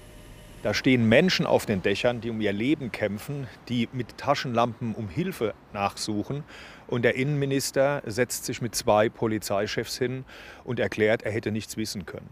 Da 0.63 0.75
stehen 0.75 1.09
Menschen 1.09 1.45
auf 1.45 1.67
den 1.67 1.83
Dächern, 1.83 2.21
die 2.21 2.31
um 2.31 2.41
ihr 2.41 2.53
Leben 2.53 2.93
kämpfen, 2.93 3.49
die 3.69 3.89
mit 3.93 4.17
Taschenlampen 4.17 4.95
um 4.95 5.09
Hilfe 5.09 5.55
nachsuchen. 5.73 6.45
Und 6.87 7.03
der 7.03 7.17
Innenminister 7.17 8.03
setzt 8.07 8.45
sich 8.45 8.63
mit 8.63 8.77
zwei 8.77 9.09
Polizeichefs 9.09 9.99
hin 9.99 10.25
und 10.63 10.79
erklärt, 10.79 11.23
er 11.23 11.33
hätte 11.33 11.51
nichts 11.51 11.77
wissen 11.77 12.07
können. 12.07 12.29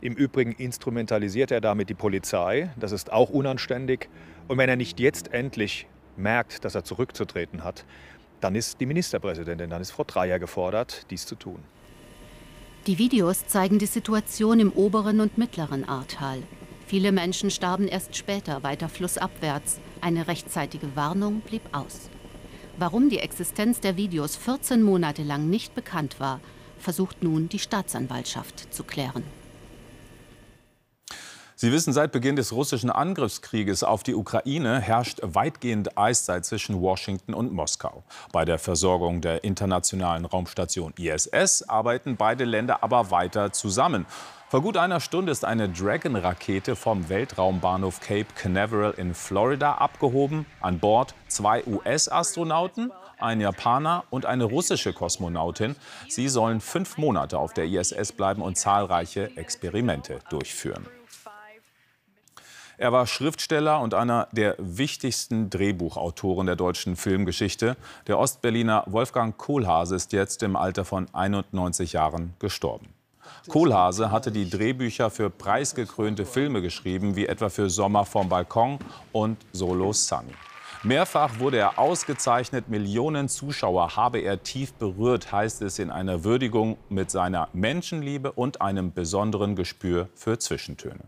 Im 0.00 0.14
Übrigen 0.14 0.52
instrumentalisiert 0.52 1.50
er 1.50 1.60
damit 1.60 1.90
die 1.90 1.94
Polizei. 1.94 2.70
Das 2.78 2.92
ist 2.92 3.12
auch 3.12 3.28
unanständig. 3.28 4.08
Und 4.48 4.56
wenn 4.56 4.70
er 4.70 4.76
nicht 4.76 4.98
jetzt 4.98 5.34
endlich 5.34 5.86
merkt, 6.16 6.64
dass 6.64 6.74
er 6.74 6.84
zurückzutreten 6.84 7.64
hat, 7.64 7.84
dann 8.40 8.54
ist 8.54 8.80
die 8.80 8.86
Ministerpräsidentin, 8.86 9.70
dann 9.70 9.82
ist 9.82 9.90
Frau 9.90 10.04
Dreyer 10.04 10.38
gefordert, 10.38 11.06
dies 11.10 11.26
zu 11.26 11.34
tun. 11.34 11.58
Die 12.86 12.98
Videos 12.98 13.46
zeigen 13.46 13.78
die 13.78 13.86
Situation 13.86 14.60
im 14.60 14.70
oberen 14.72 15.20
und 15.20 15.38
mittleren 15.38 15.88
Ahrtal. 15.88 16.42
Viele 16.86 17.12
Menschen 17.12 17.50
starben 17.50 17.88
erst 17.88 18.14
später 18.16 18.62
weiter 18.62 18.88
flussabwärts. 18.88 19.80
Eine 20.00 20.28
rechtzeitige 20.28 20.94
Warnung 20.96 21.40
blieb 21.40 21.62
aus. 21.72 22.10
Warum 22.76 23.08
die 23.08 23.20
Existenz 23.20 23.80
der 23.80 23.96
Videos 23.96 24.36
14 24.36 24.82
Monate 24.82 25.22
lang 25.22 25.48
nicht 25.48 25.74
bekannt 25.74 26.20
war, 26.20 26.40
versucht 26.78 27.22
nun 27.22 27.48
die 27.48 27.58
Staatsanwaltschaft 27.58 28.74
zu 28.74 28.84
klären. 28.84 29.22
Sie 31.56 31.70
wissen, 31.72 31.92
seit 31.92 32.10
Beginn 32.10 32.34
des 32.36 32.52
russischen 32.52 32.90
Angriffskrieges 32.90 33.84
auf 33.84 34.02
die 34.02 34.14
Ukraine 34.14 34.80
herrscht 34.80 35.20
weitgehend 35.22 35.96
Eiszeit 35.96 36.44
zwischen 36.44 36.82
Washington 36.82 37.32
und 37.32 37.52
Moskau. 37.52 38.02
Bei 38.32 38.44
der 38.44 38.58
Versorgung 38.58 39.20
der 39.20 39.44
internationalen 39.44 40.24
Raumstation 40.24 40.92
ISS 40.98 41.62
arbeiten 41.68 42.16
beide 42.16 42.44
Länder 42.44 42.82
aber 42.82 43.10
weiter 43.12 43.52
zusammen. 43.52 44.04
Vor 44.48 44.62
gut 44.62 44.76
einer 44.76 45.00
Stunde 45.00 45.32
ist 45.32 45.44
eine 45.44 45.68
Dragon-Rakete 45.68 46.76
vom 46.76 47.08
Weltraumbahnhof 47.08 48.00
Cape 48.00 48.26
Canaveral 48.36 48.92
in 48.92 49.14
Florida 49.14 49.72
abgehoben. 49.74 50.46
An 50.60 50.78
Bord 50.78 51.14
zwei 51.28 51.64
US-Astronauten, 51.66 52.92
ein 53.18 53.40
Japaner 53.40 54.04
und 54.10 54.26
eine 54.26 54.44
russische 54.44 54.92
Kosmonautin. 54.92 55.74
Sie 56.08 56.28
sollen 56.28 56.60
fünf 56.60 56.98
Monate 56.98 57.38
auf 57.38 57.52
der 57.52 57.64
ISS 57.64 58.12
bleiben 58.12 58.42
und 58.42 58.56
zahlreiche 58.56 59.36
Experimente 59.36 60.20
durchführen. 60.30 60.86
Er 62.76 62.92
war 62.92 63.06
Schriftsteller 63.06 63.80
und 63.80 63.94
einer 63.94 64.28
der 64.32 64.56
wichtigsten 64.58 65.48
Drehbuchautoren 65.48 66.46
der 66.46 66.56
deutschen 66.56 66.96
Filmgeschichte. 66.96 67.76
Der 68.08 68.18
Ostberliner 68.18 68.84
Wolfgang 68.86 69.36
Kohlhase 69.36 69.94
ist 69.96 70.12
jetzt 70.12 70.42
im 70.42 70.54
Alter 70.54 70.84
von 70.84 71.06
91 71.12 71.92
Jahren 71.92 72.34
gestorben. 72.40 72.88
Kohlhase 73.48 74.10
hatte 74.10 74.32
die 74.32 74.48
Drehbücher 74.48 75.10
für 75.10 75.30
preisgekrönte 75.30 76.24
Filme 76.24 76.62
geschrieben, 76.62 77.16
wie 77.16 77.26
etwa 77.26 77.48
für 77.48 77.68
Sommer 77.70 78.04
vom 78.04 78.28
Balkon 78.28 78.78
und 79.12 79.38
Solo 79.52 79.92
Sunny. 79.92 80.34
Mehrfach 80.82 81.38
wurde 81.38 81.56
er 81.56 81.78
ausgezeichnet, 81.78 82.68
Millionen 82.68 83.30
Zuschauer 83.30 83.96
habe 83.96 84.18
er 84.18 84.42
tief 84.42 84.74
berührt, 84.74 85.32
heißt 85.32 85.62
es 85.62 85.78
in 85.78 85.90
einer 85.90 86.24
Würdigung 86.24 86.76
mit 86.90 87.10
seiner 87.10 87.48
Menschenliebe 87.54 88.32
und 88.32 88.60
einem 88.60 88.92
besonderen 88.92 89.56
Gespür 89.56 90.08
für 90.14 90.38
Zwischentöne. 90.38 91.04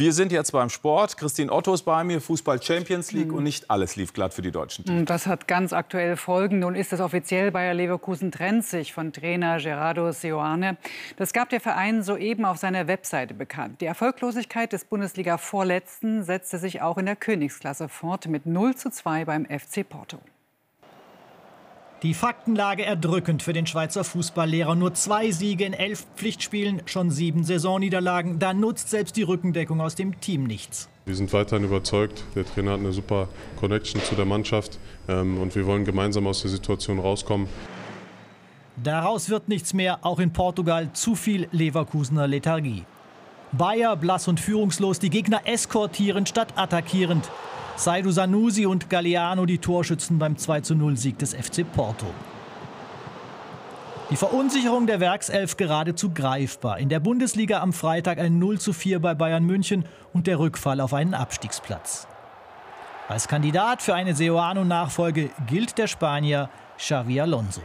Wir 0.00 0.14
sind 0.14 0.32
jetzt 0.32 0.52
beim 0.52 0.70
Sport. 0.70 1.18
Christine 1.18 1.52
Otto 1.52 1.74
ist 1.74 1.82
bei 1.82 2.02
mir, 2.04 2.22
Fußball 2.22 2.62
Champions 2.62 3.12
League. 3.12 3.28
Mhm. 3.28 3.34
Und 3.34 3.44
nicht 3.44 3.70
alles 3.70 3.96
lief 3.96 4.14
glatt 4.14 4.32
für 4.32 4.40
die 4.40 4.50
deutschen 4.50 4.86
Teams. 4.86 5.04
Das 5.04 5.26
hat 5.26 5.46
ganz 5.46 5.74
aktuell 5.74 6.16
Folgen. 6.16 6.60
Nun 6.60 6.74
ist 6.74 6.94
es 6.94 7.00
offiziell, 7.00 7.50
Bayer 7.50 7.74
Leverkusen 7.74 8.32
trennt 8.32 8.64
sich 8.64 8.94
von 8.94 9.12
Trainer 9.12 9.58
Gerardo 9.58 10.10
Seoane. 10.10 10.78
Das 11.18 11.34
gab 11.34 11.50
der 11.50 11.60
Verein 11.60 12.02
soeben 12.02 12.46
auf 12.46 12.56
seiner 12.56 12.86
Webseite 12.86 13.34
bekannt. 13.34 13.82
Die 13.82 13.84
Erfolglosigkeit 13.84 14.72
des 14.72 14.86
Bundesliga-Vorletzten 14.86 16.22
setzte 16.22 16.56
sich 16.56 16.80
auch 16.80 16.96
in 16.96 17.04
der 17.04 17.16
Königsklasse 17.16 17.90
fort 17.90 18.26
mit 18.26 18.46
0 18.46 18.74
zu 18.76 18.88
2 18.88 19.26
beim 19.26 19.44
FC 19.44 19.86
Porto. 19.86 20.18
Die 22.02 22.14
Faktenlage 22.14 22.82
erdrückend 22.82 23.42
für 23.42 23.52
den 23.52 23.66
Schweizer 23.66 24.04
Fußballlehrer. 24.04 24.74
Nur 24.74 24.94
zwei 24.94 25.30
Siege 25.32 25.66
in 25.66 25.74
elf 25.74 26.06
Pflichtspielen, 26.16 26.80
schon 26.86 27.10
sieben 27.10 27.44
Saisonniederlagen. 27.44 28.38
Da 28.38 28.54
nutzt 28.54 28.88
selbst 28.88 29.16
die 29.16 29.22
Rückendeckung 29.22 29.82
aus 29.82 29.96
dem 29.96 30.18
Team 30.18 30.44
nichts. 30.44 30.88
Wir 31.04 31.14
sind 31.14 31.30
weiterhin 31.34 31.66
überzeugt. 31.66 32.24
Der 32.34 32.46
Trainer 32.46 32.72
hat 32.72 32.80
eine 32.80 32.92
super 32.92 33.28
Connection 33.56 34.02
zu 34.02 34.14
der 34.14 34.24
Mannschaft 34.24 34.78
ähm, 35.08 35.38
und 35.38 35.54
wir 35.54 35.66
wollen 35.66 35.84
gemeinsam 35.84 36.26
aus 36.26 36.40
der 36.40 36.50
Situation 36.50 36.98
rauskommen. 36.98 37.48
Daraus 38.82 39.28
wird 39.28 39.48
nichts 39.48 39.74
mehr, 39.74 39.98
auch 40.00 40.20
in 40.20 40.32
Portugal 40.32 40.90
zu 40.94 41.14
viel 41.14 41.48
Leverkusener 41.52 42.26
Lethargie. 42.26 42.84
Bayer 43.52 43.94
blass 43.96 44.26
und 44.26 44.40
führungslos, 44.40 45.00
die 45.00 45.10
Gegner 45.10 45.42
eskortierend 45.44 46.30
statt 46.30 46.54
attackierend. 46.56 47.28
Saidu 47.80 48.10
Sanusi 48.10 48.66
und 48.66 48.90
Galliano 48.90 49.46
die 49.46 49.56
Torschützen 49.56 50.18
beim 50.18 50.34
2-0-Sieg 50.34 51.18
des 51.18 51.32
FC 51.32 51.64
Porto. 51.72 52.04
Die 54.10 54.16
Verunsicherung 54.16 54.86
der 54.86 55.00
Werkself 55.00 55.56
geradezu 55.56 56.10
greifbar. 56.12 56.78
In 56.78 56.90
der 56.90 57.00
Bundesliga 57.00 57.62
am 57.62 57.72
Freitag 57.72 58.18
ein 58.18 58.38
0 58.38 58.58
4 58.58 59.00
bei 59.00 59.14
Bayern 59.14 59.46
München 59.46 59.86
und 60.12 60.26
der 60.26 60.38
Rückfall 60.38 60.78
auf 60.82 60.92
einen 60.92 61.14
Abstiegsplatz. 61.14 62.06
Als 63.08 63.28
Kandidat 63.28 63.80
für 63.80 63.94
eine 63.94 64.14
Seoano-Nachfolge 64.14 65.30
gilt 65.46 65.78
der 65.78 65.86
Spanier 65.86 66.50
Xavi 66.76 67.18
Alonso. 67.18 67.62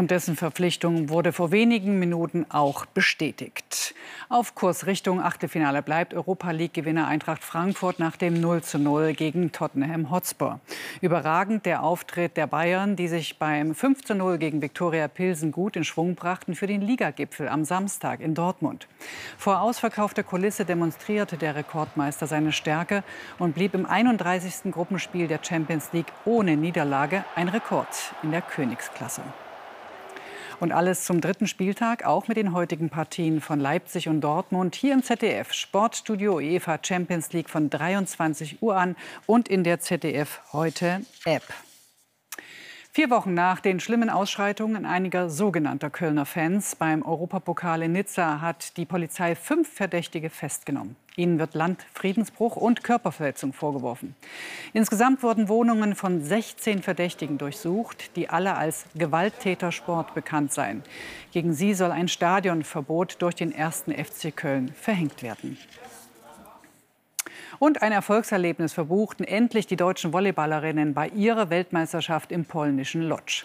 Und 0.00 0.10
dessen 0.10 0.34
Verpflichtung 0.34 1.10
wurde 1.10 1.30
vor 1.30 1.50
wenigen 1.50 1.98
Minuten 1.98 2.46
auch 2.48 2.86
bestätigt. 2.86 3.94
Auf 4.30 4.54
Kurs 4.54 4.86
Richtung 4.86 5.20
Achtelfinale 5.20 5.82
bleibt 5.82 6.14
Europa 6.14 6.52
League-Gewinner 6.52 7.06
Eintracht 7.06 7.44
Frankfurt 7.44 7.98
nach 7.98 8.16
dem 8.16 8.40
0 8.40 8.62
zu 8.62 8.78
0 8.78 9.12
gegen 9.12 9.52
Tottenham 9.52 10.10
Hotspur. 10.10 10.58
Überragend 11.02 11.66
der 11.66 11.82
Auftritt 11.82 12.38
der 12.38 12.46
Bayern, 12.46 12.96
die 12.96 13.08
sich 13.08 13.38
beim 13.38 13.74
5 13.74 14.02
zu 14.02 14.14
0 14.14 14.38
gegen 14.38 14.62
Viktoria 14.62 15.06
Pilsen 15.06 15.52
gut 15.52 15.76
in 15.76 15.84
Schwung 15.84 16.14
brachten 16.14 16.54
für 16.54 16.66
den 16.66 16.80
Ligagipfel 16.80 17.50
am 17.50 17.66
Samstag 17.66 18.20
in 18.20 18.34
Dortmund. 18.34 18.88
Vor 19.36 19.60
ausverkaufter 19.60 20.22
Kulisse 20.22 20.64
demonstrierte 20.64 21.36
der 21.36 21.56
Rekordmeister 21.56 22.26
seine 22.26 22.52
Stärke 22.52 23.04
und 23.38 23.54
blieb 23.54 23.74
im 23.74 23.84
31. 23.84 24.72
Gruppenspiel 24.72 25.28
der 25.28 25.40
Champions 25.42 25.92
League 25.92 26.10
ohne 26.24 26.56
Niederlage 26.56 27.26
ein 27.34 27.48
Rekord 27.48 28.14
in 28.22 28.30
der 28.30 28.40
Königsklasse. 28.40 29.20
Und 30.60 30.72
alles 30.72 31.04
zum 31.04 31.22
dritten 31.22 31.46
Spieltag, 31.46 32.04
auch 32.04 32.28
mit 32.28 32.36
den 32.36 32.52
heutigen 32.52 32.90
Partien 32.90 33.40
von 33.40 33.58
Leipzig 33.58 34.08
und 34.08 34.20
Dortmund 34.20 34.74
hier 34.74 34.92
im 34.92 35.02
ZDF 35.02 35.54
Sportstudio 35.54 36.34
UEFA 36.36 36.78
Champions 36.82 37.32
League 37.32 37.48
von 37.48 37.70
23 37.70 38.62
Uhr 38.62 38.76
an 38.76 38.94
und 39.24 39.48
in 39.48 39.64
der 39.64 39.80
ZDF 39.80 40.40
heute 40.52 41.00
App. 41.24 41.42
Vier 42.92 43.08
Wochen 43.10 43.34
nach 43.34 43.60
den 43.60 43.78
schlimmen 43.78 44.10
Ausschreitungen 44.10 44.84
einiger 44.84 45.30
sogenannter 45.30 45.90
Kölner 45.90 46.26
Fans 46.26 46.74
beim 46.74 47.02
Europapokal 47.02 47.82
in 47.82 47.92
Nizza 47.92 48.40
hat 48.40 48.76
die 48.76 48.84
Polizei 48.84 49.36
fünf 49.36 49.72
Verdächtige 49.72 50.28
festgenommen. 50.28 50.96
Ihnen 51.14 51.38
wird 51.38 51.54
Landfriedensbruch 51.54 52.56
und 52.56 52.82
Körperverletzung 52.82 53.52
vorgeworfen. 53.52 54.16
Insgesamt 54.72 55.22
wurden 55.22 55.48
Wohnungen 55.48 55.94
von 55.94 56.20
16 56.20 56.82
Verdächtigen 56.82 57.38
durchsucht, 57.38 58.16
die 58.16 58.28
alle 58.28 58.56
als 58.56 58.86
Gewalttätersport 58.96 60.12
bekannt 60.14 60.52
seien. 60.52 60.82
Gegen 61.30 61.52
sie 61.52 61.74
soll 61.74 61.92
ein 61.92 62.08
Stadionverbot 62.08 63.22
durch 63.22 63.36
den 63.36 63.52
ersten 63.52 63.92
FC 63.92 64.34
Köln 64.34 64.72
verhängt 64.74 65.22
werden. 65.22 65.58
Und 67.60 67.82
ein 67.82 67.92
Erfolgserlebnis 67.92 68.72
verbuchten 68.72 69.22
endlich 69.22 69.66
die 69.66 69.76
deutschen 69.76 70.14
Volleyballerinnen 70.14 70.94
bei 70.94 71.08
ihrer 71.08 71.50
Weltmeisterschaft 71.50 72.32
im 72.32 72.46
polnischen 72.46 73.02
Lodz. 73.02 73.44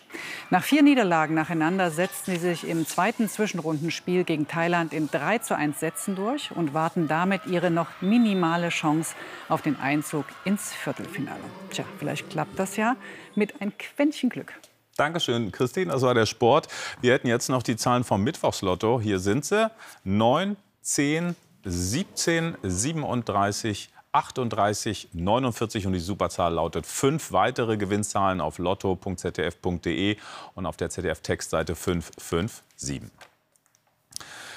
Nach 0.50 0.64
vier 0.64 0.84
Niederlagen 0.84 1.36
nacheinander 1.36 1.92
setzten 1.92 2.32
sie 2.32 2.38
sich 2.38 2.66
im 2.66 2.88
zweiten 2.88 3.28
Zwischenrundenspiel 3.28 4.24
gegen 4.24 4.48
Thailand 4.48 4.94
in 4.94 5.12
3 5.12 5.40
zu 5.40 5.58
1 5.58 5.82
Sätzen 5.82 6.16
durch 6.16 6.52
und 6.52 6.74
warten 6.74 7.10
damit 7.10 7.46
ihre 7.46 7.70
noch 7.70 7.90
minimale 8.00 8.70
Chance 8.70 9.16
auf 9.50 9.62
den 9.62 9.78
Einzug 9.82 10.24
ins 10.46 10.72
Viertelfinale. 10.72 11.44
Tja, 11.72 11.84
vielleicht 12.00 12.30
klappt 12.30 12.58
das 12.58 12.78
ja 12.78 12.96
mit 13.36 13.62
ein 13.62 13.78
Quäntchen 13.78 14.30
Glück. 14.30 14.54
Dankeschön, 14.96 15.52
Christine. 15.52 15.92
Das 15.92 16.04
war 16.04 16.14
der 16.14 16.26
Sport. 16.26 16.70
Wir 17.02 17.12
hätten 17.12 17.28
jetzt 17.28 17.50
noch 17.50 17.64
die 17.64 17.76
Zahlen 17.76 18.06
vom 18.06 18.24
Mittwochslotto. 18.24 19.02
Hier 19.02 19.20
sind 19.20 19.44
sie. 19.44 19.70
9, 20.06 20.56
10, 20.84 21.36
17, 21.66 22.56
37, 22.64 23.90
38 24.16 25.10
49 25.12 25.88
und 25.88 25.94
die 25.94 26.00
Superzahl 26.00 26.54
lautet 26.54 26.86
fünf 26.86 27.34
weitere 27.34 27.76
Gewinnzahlen 27.76 28.40
auf 28.40 28.58
lotto.zdf.de 28.58 30.18
und 30.56 30.66
auf 30.66 30.78
der 30.78 30.90
ZDF-Textseite 30.90 31.76
557. 31.76 33.12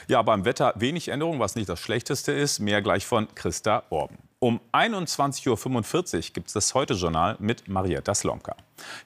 Ja, 0.07 0.23
beim 0.23 0.45
Wetter 0.45 0.73
wenig 0.77 1.09
Änderung, 1.09 1.41
was 1.41 1.57
nicht 1.57 1.69
das 1.69 1.81
Schlechteste 1.81 2.33
ist. 2.33 2.61
Mehr 2.61 2.81
gleich 2.83 3.05
von 3.05 3.27
Christa 3.35 3.83
Orben. 3.91 4.17
Um 4.39 4.61
21.45 4.73 5.49
Uhr 5.49 6.21
gibt 6.33 6.47
es 6.47 6.53
das 6.53 6.75
Heute-Journal 6.75 7.37
mit 7.41 7.67
Marietta 7.67 8.15
Slomka. 8.15 8.55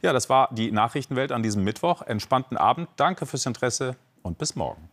Ja, 0.03 0.13
das 0.13 0.29
war 0.29 0.51
die 0.53 0.71
Nachrichtenwelt 0.71 1.33
an 1.33 1.43
diesem 1.43 1.65
Mittwoch. 1.65 2.03
Entspannten 2.03 2.59
Abend. 2.59 2.89
Danke 2.97 3.25
fürs 3.25 3.47
Interesse 3.47 3.97
und 4.23 4.37
bis 4.37 4.55
morgen. 4.55 4.91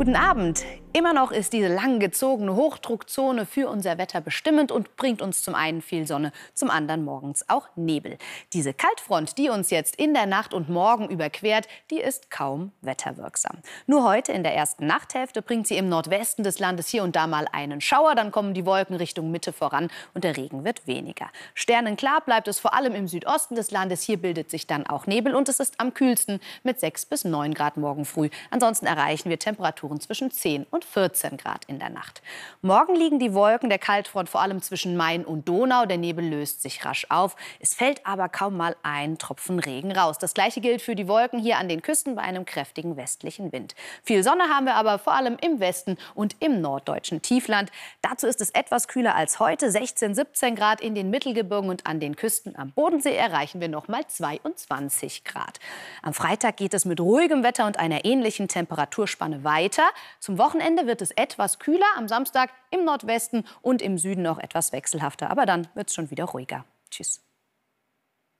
Guten 0.00 0.16
Abend. 0.16 0.64
Immer 0.92 1.12
noch 1.12 1.30
ist 1.30 1.52
diese 1.52 1.68
langgezogene 1.68 2.56
Hochdruckzone 2.56 3.46
für 3.46 3.68
unser 3.68 3.96
Wetter 3.96 4.20
bestimmend 4.20 4.72
und 4.72 4.96
bringt 4.96 5.22
uns 5.22 5.44
zum 5.44 5.54
einen 5.54 5.82
viel 5.82 6.04
Sonne, 6.04 6.32
zum 6.52 6.68
anderen 6.68 7.04
morgens 7.04 7.48
auch 7.48 7.68
Nebel. 7.76 8.18
Diese 8.52 8.74
Kaltfront, 8.74 9.38
die 9.38 9.50
uns 9.50 9.70
jetzt 9.70 9.94
in 9.94 10.14
der 10.14 10.26
Nacht 10.26 10.52
und 10.52 10.68
morgen 10.68 11.08
überquert, 11.08 11.68
die 11.92 12.00
ist 12.00 12.28
kaum 12.32 12.72
wetterwirksam. 12.80 13.58
Nur 13.86 14.02
heute 14.02 14.32
in 14.32 14.42
der 14.42 14.56
ersten 14.56 14.84
Nachthälfte 14.84 15.42
bringt 15.42 15.68
sie 15.68 15.76
im 15.76 15.88
Nordwesten 15.88 16.42
des 16.42 16.58
Landes 16.58 16.88
hier 16.88 17.04
und 17.04 17.14
da 17.14 17.28
mal 17.28 17.46
einen 17.52 17.80
Schauer, 17.80 18.16
dann 18.16 18.32
kommen 18.32 18.52
die 18.52 18.66
Wolken 18.66 18.96
Richtung 18.96 19.30
Mitte 19.30 19.52
voran 19.52 19.90
und 20.14 20.24
der 20.24 20.36
Regen 20.36 20.64
wird 20.64 20.88
weniger. 20.88 21.30
Sternenklar 21.54 22.20
bleibt 22.22 22.48
es 22.48 22.58
vor 22.58 22.74
allem 22.74 22.96
im 22.96 23.06
Südosten 23.06 23.54
des 23.54 23.70
Landes. 23.70 24.02
Hier 24.02 24.20
bildet 24.20 24.50
sich 24.50 24.66
dann 24.66 24.88
auch 24.88 25.06
Nebel 25.06 25.36
und 25.36 25.48
es 25.48 25.60
ist 25.60 25.78
am 25.78 25.94
kühlsten 25.94 26.40
mit 26.64 26.80
6 26.80 27.06
bis 27.06 27.24
9 27.24 27.54
Grad 27.54 27.76
morgen 27.76 28.04
früh. 28.04 28.28
Ansonsten 28.50 28.86
erreichen 28.86 29.30
wir 29.30 29.38
Temperaturen 29.38 30.00
zwischen 30.00 30.32
10 30.32 30.66
und 30.70 30.79
und 30.80 30.84
14 30.86 31.36
Grad 31.36 31.66
in 31.66 31.78
der 31.78 31.90
Nacht. 31.90 32.22
Morgen 32.62 32.94
liegen 32.94 33.18
die 33.18 33.34
Wolken 33.34 33.68
der 33.68 33.78
Kaltfront 33.78 34.30
vor 34.30 34.40
allem 34.40 34.62
zwischen 34.62 34.96
Main 34.96 35.26
und 35.26 35.46
Donau. 35.46 35.84
Der 35.84 35.98
Nebel 35.98 36.26
löst 36.26 36.62
sich 36.62 36.84
rasch 36.86 37.06
auf. 37.10 37.36
Es 37.58 37.74
fällt 37.74 38.06
aber 38.06 38.30
kaum 38.30 38.56
mal 38.56 38.76
ein 38.82 39.18
Tropfen 39.18 39.58
Regen 39.58 39.92
raus. 39.92 40.16
Das 40.16 40.32
gleiche 40.32 40.62
gilt 40.62 40.80
für 40.80 40.94
die 40.94 41.06
Wolken 41.06 41.38
hier 41.38 41.58
an 41.58 41.68
den 41.68 41.82
Küsten 41.82 42.14
bei 42.14 42.22
einem 42.22 42.46
kräftigen 42.46 42.96
westlichen 42.96 43.52
Wind. 43.52 43.74
Viel 44.02 44.22
Sonne 44.22 44.44
haben 44.44 44.64
wir 44.64 44.74
aber 44.74 44.98
vor 44.98 45.12
allem 45.12 45.36
im 45.42 45.60
Westen 45.60 45.98
und 46.14 46.36
im 46.40 46.62
norddeutschen 46.62 47.20
Tiefland. 47.20 47.70
Dazu 48.00 48.26
ist 48.26 48.40
es 48.40 48.50
etwas 48.50 48.88
kühler 48.88 49.14
als 49.14 49.38
heute. 49.38 49.70
16, 49.70 50.14
17 50.14 50.54
Grad 50.54 50.80
in 50.80 50.94
den 50.94 51.10
Mittelgebirgen 51.10 51.68
und 51.68 51.86
an 51.86 52.00
den 52.00 52.16
Küsten 52.16 52.56
am 52.56 52.72
Bodensee 52.72 53.14
erreichen 53.14 53.60
wir 53.60 53.68
noch 53.68 53.88
mal 53.88 54.06
22 54.06 55.24
Grad. 55.24 55.60
Am 56.00 56.14
Freitag 56.14 56.56
geht 56.56 56.72
es 56.72 56.86
mit 56.86 57.00
ruhigem 57.00 57.42
Wetter 57.42 57.66
und 57.66 57.78
einer 57.78 58.06
ähnlichen 58.06 58.48
Temperaturspanne 58.48 59.44
weiter. 59.44 59.84
Zum 60.20 60.38
Wochenende 60.38 60.69
Wochenende 60.70 60.86
wird 60.86 61.02
es 61.02 61.10
etwas 61.10 61.58
kühler, 61.58 61.96
am 61.96 62.06
Samstag 62.06 62.50
im 62.70 62.84
Nordwesten 62.84 63.44
und 63.60 63.82
im 63.82 63.98
Süden 63.98 64.22
noch 64.22 64.38
etwas 64.38 64.70
wechselhafter. 64.70 65.28
Aber 65.28 65.44
dann 65.44 65.66
wird 65.74 65.88
es 65.88 65.94
schon 65.94 66.12
wieder 66.12 66.26
ruhiger. 66.26 66.64
Tschüss. 66.92 67.29